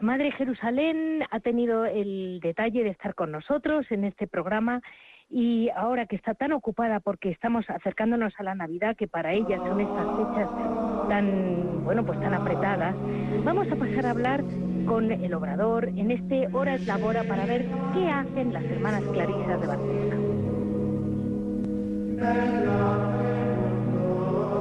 [0.00, 4.80] Madre Jerusalén ha tenido el detalle de estar con nosotros en este programa
[5.28, 9.58] y ahora que está tan ocupada porque estamos acercándonos a la Navidad, que para ella
[9.58, 10.50] son estas fechas
[11.08, 12.94] tan, bueno, pues tan apretadas,
[13.44, 14.42] vamos a pasar a hablar
[14.86, 19.02] con el obrador en este Hora es la Hora para ver qué hacen las hermanas
[19.12, 20.39] clarisas de Barcelona.
[22.20, 22.98] Nella
[23.56, 24.60] mundo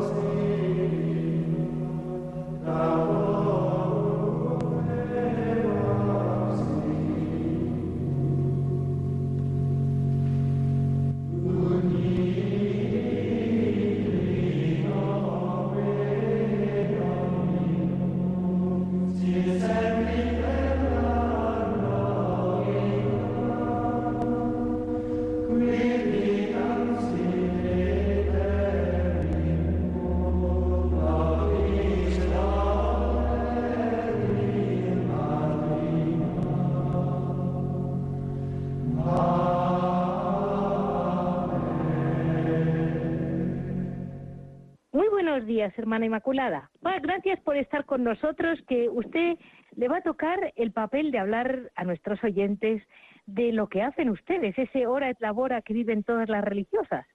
[45.35, 45.47] Amen.
[45.47, 46.69] días, hermana Inmaculada.
[47.01, 49.37] gracias por estar con nosotros, que usted
[49.75, 52.81] le va a tocar el papel de hablar a nuestros oyentes
[53.25, 57.05] de lo que hacen ustedes, ese hora es la hora que viven todas las religiosas.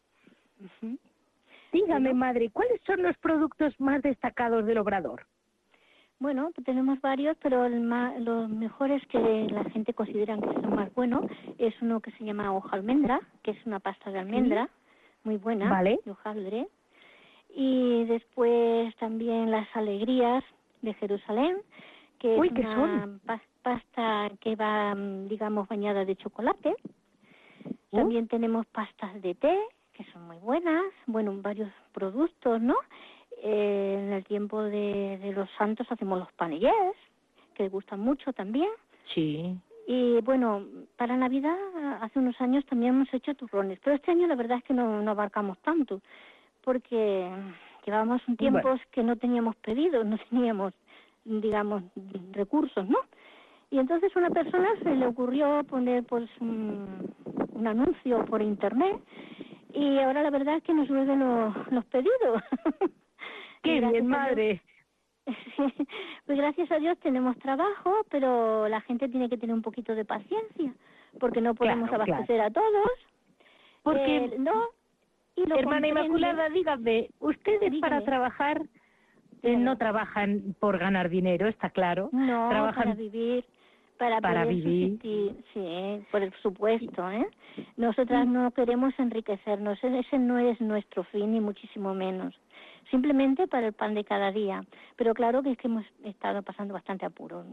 [1.72, 5.26] Dígame, madre, ¿cuáles son los productos más destacados del obrador?
[6.20, 9.18] Bueno, pues tenemos varios, pero los mejores que
[9.50, 11.26] la gente considera que son más buenos
[11.58, 14.68] es uno que se llama hoja almendra, que es una pasta de almendra
[15.24, 15.98] muy buena, vale.
[16.04, 16.68] de hojaldre
[17.54, 20.42] Y después también las alegrías
[20.82, 21.58] de Jerusalén,
[22.18, 23.18] que es una
[23.62, 26.74] pasta que va, mm, digamos, bañada de chocolate.
[27.64, 27.96] Uh.
[27.96, 29.58] También tenemos pastas de té,
[29.92, 32.76] que son muy buenas, bueno, varios productos, ¿no?
[33.42, 36.96] Eh, en el tiempo de, de, los santos hacemos los panellés,
[37.54, 38.70] que gustan mucho también.
[39.14, 39.56] Sí.
[39.86, 40.64] Y bueno,
[40.96, 41.56] para Navidad
[42.00, 45.02] hace unos años también hemos hecho turrones, pero este año la verdad es que no,
[45.02, 46.00] no abarcamos tanto,
[46.64, 47.30] porque
[47.84, 50.72] llevábamos un tiempo que no teníamos pedidos, no teníamos,
[51.24, 51.82] digamos,
[52.32, 52.98] recursos, ¿no?
[53.70, 57.12] Y entonces una persona se le ocurrió poner pues un,
[57.52, 59.00] un anuncio por internet
[59.72, 62.42] y ahora la verdad es que nos vuelven los, los pedidos.
[63.62, 64.62] ¡Qué bien, madre!
[66.26, 70.04] pues gracias a Dios tenemos trabajo, pero la gente tiene que tener un poquito de
[70.04, 70.72] paciencia,
[71.18, 72.90] porque no podemos abastecer a todos.
[73.82, 74.68] Porque eh, no.
[75.36, 78.62] Y Hermana Inmaculada, dígame, ustedes para trabajar
[79.42, 82.08] eh, no trabajan por ganar dinero, está claro.
[82.12, 83.44] No, trabajan para vivir
[83.98, 84.98] para, para vivir.
[85.52, 87.26] sí, por supuesto, ¿eh?
[87.76, 92.34] Nosotras no queremos enriquecernos, ese no es nuestro fin, ni muchísimo menos.
[92.90, 94.64] Simplemente para el pan de cada día.
[94.96, 97.44] Pero claro que es que hemos estado pasando bastante apuro,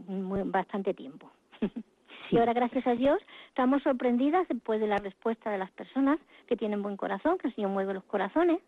[0.46, 1.30] bastante tiempo.
[2.30, 6.56] Y ahora, gracias a Dios, estamos sorprendidas después de la respuesta de las personas que
[6.56, 8.60] tienen buen corazón, que el Señor mueve los corazones,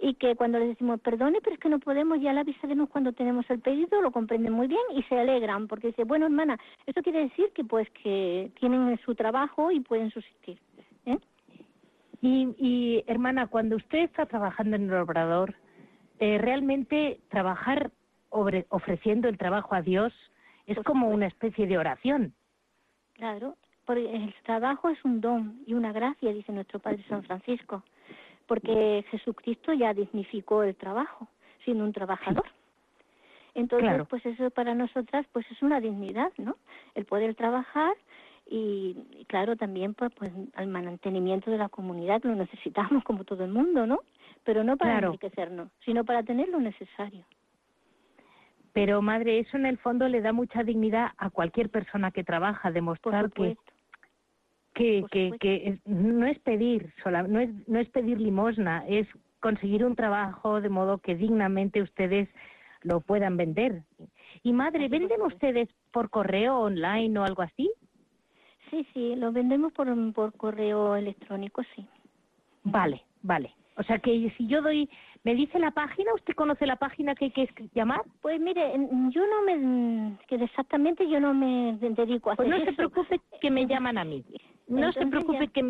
[0.00, 3.12] y que cuando les decimos perdone, pero es que no podemos, ya la avisaremos cuando
[3.12, 7.02] tenemos el pedido, lo comprenden muy bien y se alegran porque dice, bueno hermana, esto
[7.02, 10.58] quiere decir que pues que tienen su trabajo y pueden subsistir.
[11.06, 11.18] ¿eh?
[12.20, 15.54] Y, y hermana, cuando usted está trabajando en el obrador,
[16.18, 17.90] eh, realmente trabajar
[18.30, 20.12] ofreciendo el trabajo a Dios
[20.66, 22.34] es como una especie de oración.
[23.14, 27.82] Claro, porque el trabajo es un don y una gracia, dice nuestro Padre San Francisco
[28.46, 31.28] porque Jesucristo ya dignificó el trabajo,
[31.64, 32.44] siendo un trabajador.
[33.54, 36.56] Entonces, pues eso para nosotras pues es una dignidad, ¿no?
[36.94, 37.94] El poder trabajar
[38.46, 43.52] y, claro, también pues, pues al mantenimiento de la comunidad lo necesitamos como todo el
[43.52, 44.00] mundo, ¿no?
[44.42, 47.24] Pero no para enriquecernos, sino para tener lo necesario.
[48.74, 52.70] Pero madre, eso en el fondo le da mucha dignidad a cualquier persona que trabaja,
[52.70, 53.56] demostrar que
[54.74, 59.06] que, que, que no es pedir sola, no es no es pedir limosna, es
[59.40, 62.28] conseguir un trabajo de modo que dignamente ustedes
[62.82, 63.82] lo puedan vender.
[64.42, 67.70] Y madre, ¿venden ustedes por correo online o algo así?
[68.70, 71.86] Sí, sí, lo vendemos por, por correo electrónico, sí.
[72.64, 73.54] Vale, vale.
[73.76, 74.88] O sea que si yo doy,
[75.24, 76.14] ¿me dice la página?
[76.14, 78.02] ¿Usted conoce la página que hay que llamar?
[78.20, 78.72] Pues mire,
[79.10, 83.20] yo no me, que exactamente yo no me dedico a pues hacer no se preocupe
[83.40, 84.24] que me llaman a mí.
[84.66, 85.62] No se preocupe que,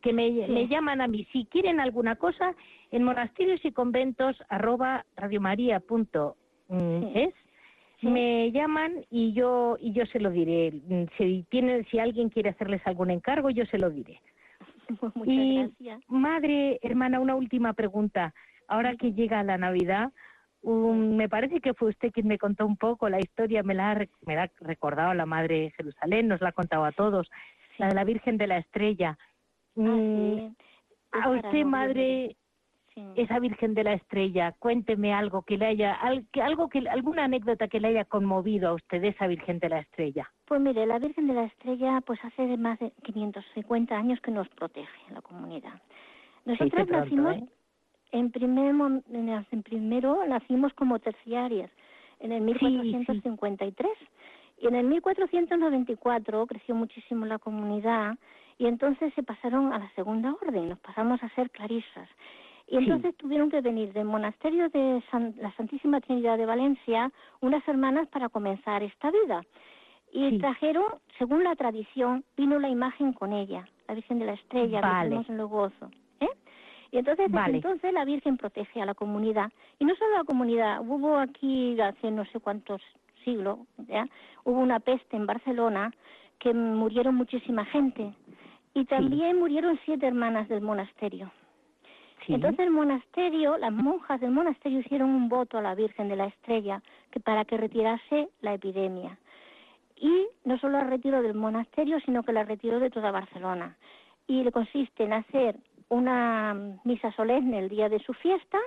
[0.00, 1.26] que me, me, llaman a mí.
[1.32, 2.54] Si quieren alguna cosa,
[2.90, 6.34] en monasterios y conventos arroba radiomaria.es
[6.68, 10.72] mm, me llaman y yo y yo se lo diré.
[11.16, 14.20] Si tienen, si alguien quiere hacerles algún encargo, yo se lo diré.
[15.14, 16.02] Muchas y, gracias.
[16.08, 18.34] Madre, hermana, una última pregunta.
[18.68, 20.12] Ahora que llega la Navidad,
[20.62, 23.94] me parece que fue usted quien me contó un poco la historia, me la, ha,
[24.26, 27.30] me la ha recordado la Madre Jerusalén, nos la ha contado a todos
[27.78, 29.18] la de la Virgen de la Estrella.
[29.76, 30.54] Ah, mm,
[31.12, 32.36] a usted, madre,
[33.16, 35.98] esa Virgen de la Estrella, cuénteme algo que le haya,
[36.42, 39.80] algo que, alguna anécdota que le haya conmovido a usted de esa Virgen de la
[39.80, 40.30] Estrella.
[40.46, 44.48] Pues mire, la Virgen de la Estrella, pues hace más de 550 años que nos
[44.50, 45.80] protege la comunidad.
[46.44, 47.44] Nosotros nacimos ¿eh?
[48.14, 48.74] En, primer,
[49.12, 51.70] en primero, nacimos como terciarias
[52.20, 53.90] en el 1453.
[54.58, 58.16] Y en el 1494 creció muchísimo la comunidad
[58.56, 62.08] y entonces se pasaron a la segunda orden, nos pasamos a ser clarisas.
[62.68, 65.02] Y entonces tuvieron que venir del monasterio de
[65.36, 67.10] la Santísima Trinidad de Valencia
[67.40, 69.42] unas hermanas para comenzar esta vida.
[70.12, 70.84] Y trajeron,
[71.18, 75.20] según la tradición, vino la imagen con ella, la Virgen de la Estrella, vale.
[75.28, 75.90] en los gozos.
[76.94, 79.50] Y entonces, desde entonces la Virgen protege a la comunidad.
[79.80, 82.80] Y no solo a la comunidad, hubo aquí hace no sé cuántos
[83.24, 84.06] siglo, ¿ya?
[84.44, 85.92] hubo una peste en Barcelona
[86.38, 88.12] que murieron muchísima gente
[88.74, 91.32] y también murieron siete hermanas del monasterio.
[92.28, 96.26] Entonces el monasterio, las monjas del monasterio hicieron un voto a la Virgen de la
[96.26, 96.80] Estrella
[97.10, 99.18] que para que retirase la epidemia.
[99.96, 103.76] Y no solo la retiró del monasterio, sino que la retiró de toda Barcelona.
[104.28, 105.56] Y le consiste en hacer
[105.94, 108.58] una misa solemne el día de su fiesta,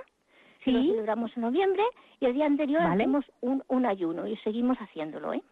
[0.64, 0.72] Sí.
[0.72, 1.82] Lo celebramos en noviembre
[2.20, 5.42] y el día anterior hacemos un, un ayuno y seguimos haciéndolo, ¿eh?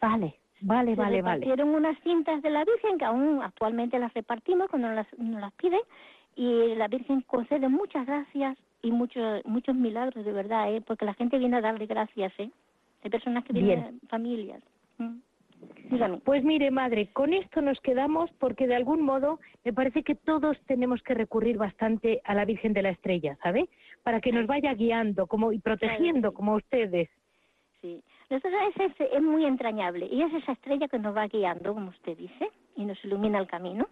[0.00, 1.40] Vale, vale, Se vale, vale.
[1.42, 5.40] Hicieron unas cintas de la Virgen que aún actualmente las repartimos cuando nos las, nos
[5.40, 5.80] las piden
[6.34, 10.80] y la Virgen concede muchas gracias y muchos muchos milagros de verdad, ¿eh?
[10.80, 12.50] porque la gente viene a darle gracias, ¿eh?
[13.04, 14.62] Hay personas que vienen, familias.
[16.24, 20.58] Pues mire, madre, con esto nos quedamos porque de algún modo me parece que todos
[20.66, 23.68] tenemos que recurrir bastante a la Virgen de la Estrella, ¿sabe?
[24.02, 27.08] Para que nos vaya guiando como y protegiendo como ustedes.
[27.80, 28.42] Sí, es,
[28.98, 32.84] es, muy entrañable y es esa estrella que nos va guiando, como usted dice, y
[32.84, 33.88] nos ilumina el camino.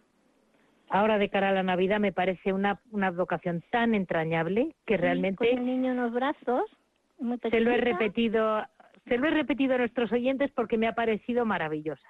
[0.91, 5.37] Ahora de cara a la Navidad me parece una, una vocación tan entrañable que realmente...
[5.37, 6.65] con el niño en los brazos,
[7.19, 8.65] muy Se lo he repetido
[9.07, 12.09] se lo he repetido a nuestros oyentes porque me ha parecido maravillosa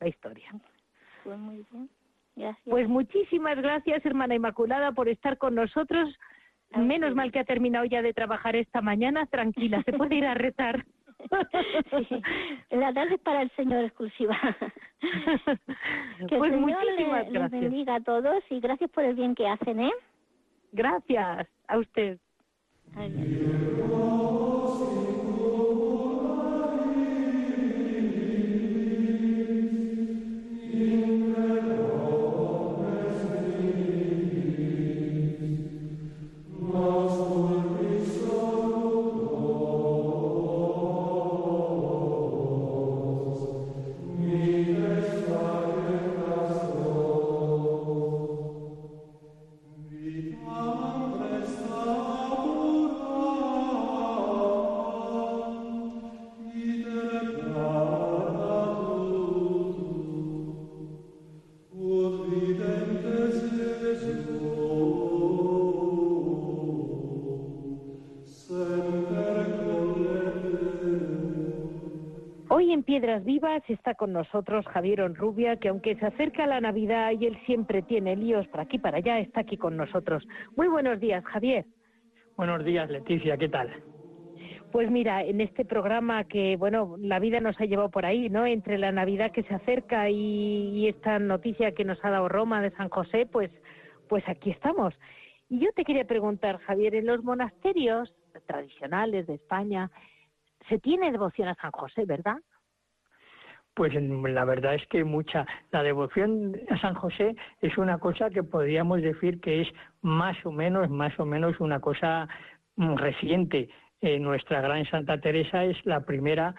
[0.00, 0.50] la historia.
[1.24, 1.88] Pues muy bien.
[2.36, 2.64] Gracias.
[2.68, 6.14] Pues muchísimas gracias, hermana Inmaculada, por estar con nosotros.
[6.76, 9.26] Menos mal que ha terminado ya de trabajar esta mañana.
[9.26, 10.84] Tranquila, se puede ir a rezar.
[12.70, 14.36] La tarde es para el Señor exclusiva.
[16.28, 19.48] que pues el Señor muchísimas les bendiga a todos y gracias por el bien que
[19.48, 19.92] hacen, ¿eh?
[20.72, 22.18] Gracias a usted.
[73.68, 78.14] Está con nosotros Javier Onrubia, que aunque se acerca la Navidad y él siempre tiene
[78.14, 80.28] líos para aquí para allá, está aquí con nosotros.
[80.56, 81.64] Muy buenos días, Javier.
[82.36, 83.72] Buenos días, Leticia, ¿qué tal?
[84.72, 88.44] Pues mira, en este programa que, bueno, la vida nos ha llevado por ahí, ¿no?
[88.44, 92.72] Entre la Navidad que se acerca y, esta noticia que nos ha dado Roma de
[92.72, 93.50] San José, pues,
[94.06, 94.94] pues aquí estamos.
[95.48, 98.12] Y yo te quería preguntar, Javier, en los monasterios
[98.46, 99.90] tradicionales de España
[100.68, 102.36] se tiene devoción a San José, ¿verdad?
[103.76, 105.46] Pues la verdad es que mucha.
[105.70, 109.68] La devoción a San José es una cosa que podríamos decir que es
[110.00, 112.26] más o menos, más o menos una cosa
[112.76, 113.68] mm, reciente.
[114.00, 116.54] Eh, nuestra gran Santa Teresa es la primera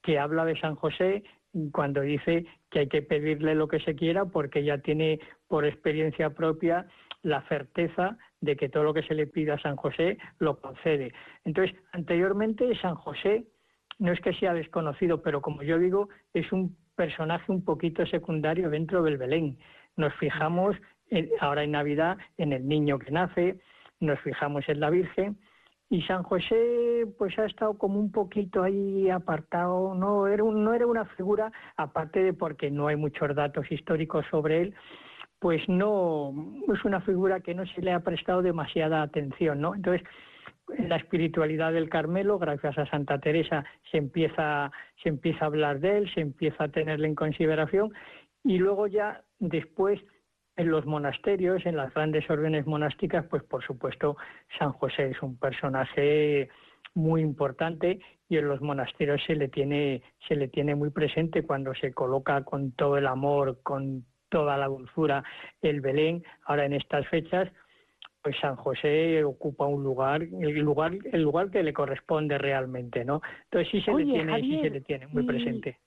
[0.00, 1.24] que habla de San José
[1.72, 5.18] cuando dice que hay que pedirle lo que se quiera porque ya tiene
[5.48, 6.86] por experiencia propia
[7.22, 11.12] la certeza de que todo lo que se le pida a San José lo concede.
[11.44, 13.44] Entonces, anteriormente San José
[14.00, 18.70] no es que sea desconocido, pero como yo digo, es un personaje un poquito secundario
[18.70, 19.58] dentro del Belén.
[19.96, 20.76] Nos fijamos
[21.40, 23.60] ahora en Navidad en el niño que nace,
[24.00, 25.38] nos fijamos en la Virgen
[25.90, 30.86] y San José pues ha estado como un poquito ahí apartado, no era, no era
[30.86, 34.74] una figura, aparte de porque no hay muchos datos históricos sobre él,
[35.40, 36.32] pues no
[36.72, 39.74] es una figura que no se le ha prestado demasiada atención, ¿no?
[39.74, 40.29] Entonces, en
[40.78, 44.70] la espiritualidad del Carmelo, gracias a Santa Teresa, se empieza,
[45.02, 47.92] se empieza a hablar de él, se empieza a tenerle en consideración.
[48.44, 50.00] Y luego ya después
[50.56, 54.16] en los monasterios, en las grandes órdenes monásticas, pues por supuesto
[54.58, 56.48] San José es un personaje
[56.94, 61.74] muy importante y en los monasterios se le tiene se le tiene muy presente cuando
[61.74, 65.22] se coloca con todo el amor, con toda la dulzura
[65.62, 67.50] el Belén, ahora en estas fechas,
[68.22, 73.20] pues San José ocupa un lugar, el lugar, el lugar que le corresponde realmente, ¿no?
[73.44, 75.78] Entonces sí se le tiene, sí se le tiene muy presente.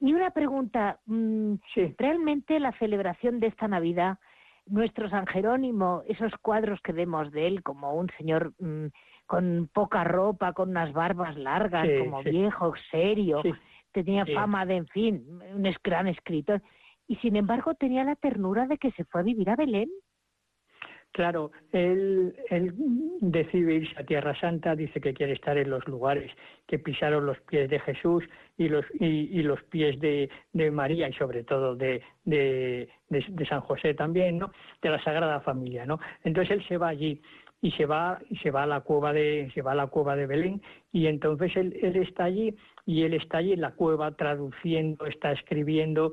[0.00, 1.54] Y una pregunta, mm,
[1.98, 4.18] realmente la celebración de esta Navidad,
[4.66, 8.86] nuestro San Jerónimo, esos cuadros que vemos de él como un señor mm,
[9.26, 13.42] con poca ropa, con unas barbas largas, como viejo, serio,
[13.92, 16.60] tenía fama de, en fin, un gran escritor,
[17.06, 19.88] y sin embargo tenía la ternura de que se fue a vivir a Belén.
[21.14, 22.74] Claro, él, él,
[23.20, 26.28] decide irse a Tierra Santa, dice que quiere estar en los lugares
[26.66, 28.24] que pisaron los pies de Jesús
[28.58, 33.60] y los, y, los pies de, de, María y sobre todo de, de, de, San
[33.60, 34.50] José también, ¿no?
[34.82, 36.00] De la Sagrada Familia, ¿no?
[36.24, 37.22] Entonces él se va allí
[37.62, 40.16] y se va y se va a la cueva de se va a la cueva
[40.16, 42.56] de Belén y entonces él, él está allí
[42.86, 46.12] y él está allí en la cueva traduciendo, está escribiendo,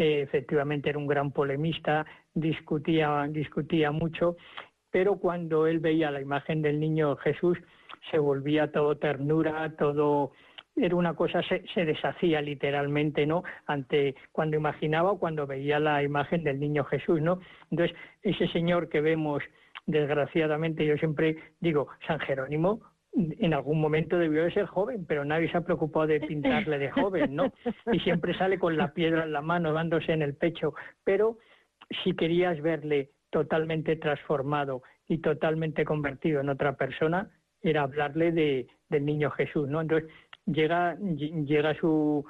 [0.00, 4.36] efectivamente era un gran polemista, discutía, discutía mucho,
[4.90, 7.58] pero cuando él veía la imagen del niño Jesús
[8.10, 10.32] se volvía todo ternura, todo
[10.76, 13.42] era una cosa se, se deshacía literalmente, ¿no?
[13.66, 17.40] Ante cuando imaginaba o cuando veía la imagen del niño Jesús, ¿no?
[17.70, 19.42] Entonces ese señor que vemos
[19.86, 22.80] desgraciadamente yo siempre digo, San Jerónimo
[23.12, 26.90] en algún momento debió de ser joven, pero nadie se ha preocupado de pintarle de
[26.90, 27.52] joven, ¿no?
[27.92, 30.74] Y siempre sale con la piedra en la mano, dándose en el pecho.
[31.04, 31.38] Pero
[32.02, 37.30] si querías verle totalmente transformado y totalmente convertido en otra persona,
[37.62, 39.80] era hablarle de, del niño Jesús, ¿no?
[39.80, 40.08] Entonces
[40.46, 42.24] llega, llega su,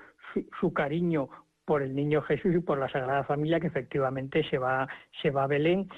[0.61, 1.28] su, cariño
[1.64, 4.89] por el niño Jesús y por la Sagrada Familia, que efectivamente se va,
[5.22, 5.89] se va a Belén,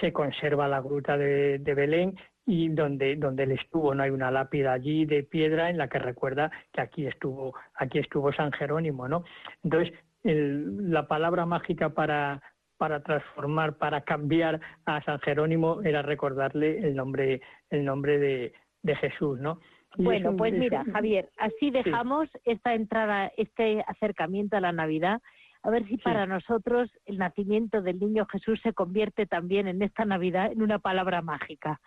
[0.00, 2.16] se conserva la gruta de, de Belén
[2.46, 5.98] y donde, donde él estuvo, no hay una lápida allí de piedra en la que
[5.98, 9.24] recuerda que aquí estuvo, aquí estuvo San Jerónimo, ¿no?
[9.62, 12.42] Entonces, la palabra mágica para,
[12.76, 17.40] para transformar, para cambiar a San Jerónimo era recordarle el nombre,
[17.70, 19.60] el nombre de, de Jesús, ¿no?
[19.98, 25.20] bueno, pues mira, Javier, así dejamos esta entrada, este acercamiento a la Navidad
[25.62, 30.04] a ver si para nosotros el nacimiento del niño Jesús se convierte también en esta
[30.04, 31.80] Navidad en una palabra mágica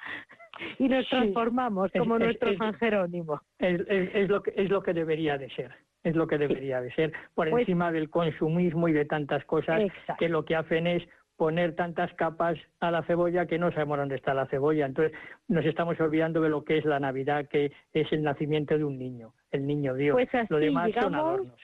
[0.79, 3.41] y nos transformamos como nuestro San Jerónimo.
[3.59, 5.71] Es, lo que, es lo que debería de ser,
[6.03, 9.81] es lo que debería de ser, por pues encima del consumismo y de tantas cosas
[10.17, 11.03] que lo que hacen es
[11.35, 14.85] poner tantas capas a la cebolla que no sabemos dónde está la cebolla.
[14.85, 15.17] Entonces
[15.49, 18.97] nos estamos olvidando de lo que es la Navidad, que es el nacimiento de un
[18.97, 20.13] niño, el niño Dios.
[20.13, 21.59] Pues lo demás son adornos.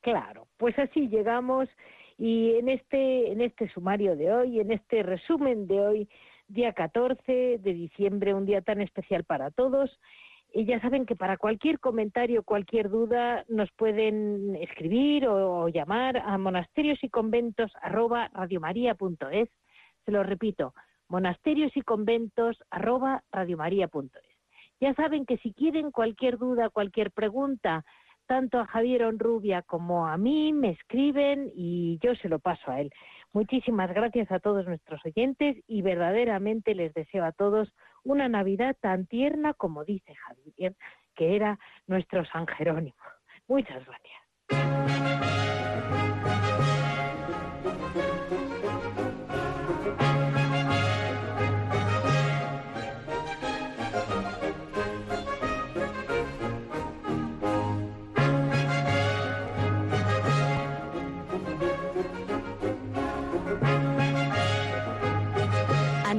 [0.00, 1.68] Claro, pues así llegamos
[2.16, 6.08] y en este, en este sumario de hoy, en este resumen de hoy,
[6.48, 9.90] día 14 de diciembre, un día tan especial para todos,
[10.52, 16.36] y ya saben que para cualquier comentario, cualquier duda, nos pueden escribir o, llamar a
[16.38, 19.48] monasterios y conventos arroba radiomaria.es.
[20.04, 20.74] Se lo repito,
[21.08, 24.10] monasterios y conventos arroba radiomaria.es.
[24.80, 27.84] Ya saben que si quieren cualquier duda, cualquier pregunta,
[28.30, 32.80] tanto a Javier Onrubia como a mí, me escriben y yo se lo paso a
[32.80, 32.92] él.
[33.32, 37.74] Muchísimas gracias a todos nuestros oyentes y verdaderamente les deseo a todos
[38.04, 40.76] una Navidad tan tierna como dice Javier,
[41.16, 41.58] que era
[41.88, 42.94] nuestro San Jerónimo.
[43.48, 44.20] Muchas gracias.